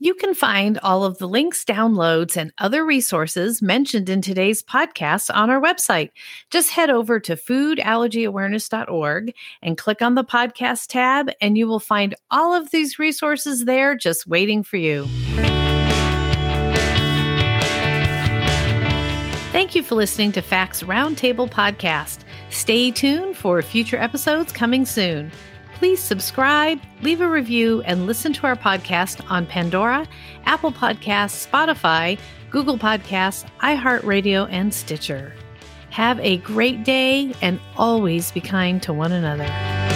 You 0.00 0.14
can 0.14 0.34
find 0.34 0.76
all 0.78 1.04
of 1.04 1.18
the 1.18 1.28
links, 1.28 1.64
downloads, 1.64 2.36
and 2.36 2.52
other 2.58 2.84
resources 2.84 3.62
mentioned 3.62 4.08
in 4.08 4.22
today's 4.22 4.60
podcast 4.60 5.32
on 5.32 5.50
our 5.50 5.60
website. 5.60 6.10
Just 6.50 6.72
head 6.72 6.90
over 6.90 7.20
to 7.20 7.36
foodallergyawareness.org 7.36 9.34
and 9.62 9.78
click 9.78 10.02
on 10.02 10.16
the 10.16 10.24
podcast 10.24 10.88
tab, 10.88 11.30
and 11.40 11.56
you 11.56 11.68
will 11.68 11.78
find 11.78 12.16
all 12.30 12.54
of 12.54 12.72
these 12.72 12.98
resources 12.98 13.66
there 13.66 13.96
just 13.96 14.26
waiting 14.26 14.64
for 14.64 14.78
you. 14.78 15.06
Thank 19.68 19.76
you 19.76 19.82
for 19.82 19.96
listening 19.96 20.32
to 20.32 20.40
Facts 20.40 20.82
Roundtable 20.82 21.46
Podcast. 21.46 22.20
Stay 22.48 22.90
tuned 22.90 23.36
for 23.36 23.60
future 23.60 23.98
episodes 23.98 24.50
coming 24.50 24.86
soon. 24.86 25.30
Please 25.74 26.00
subscribe, 26.00 26.80
leave 27.02 27.20
a 27.20 27.28
review, 27.28 27.82
and 27.82 28.06
listen 28.06 28.32
to 28.32 28.46
our 28.46 28.56
podcast 28.56 29.22
on 29.30 29.44
Pandora, 29.44 30.08
Apple 30.46 30.72
Podcasts, 30.72 31.46
Spotify, 31.46 32.18
Google 32.48 32.78
Podcasts, 32.78 33.46
iHeartRadio, 33.58 34.48
and 34.50 34.72
Stitcher. 34.72 35.34
Have 35.90 36.18
a 36.20 36.38
great 36.38 36.82
day 36.82 37.34
and 37.42 37.60
always 37.76 38.32
be 38.32 38.40
kind 38.40 38.82
to 38.84 38.94
one 38.94 39.12
another. 39.12 39.87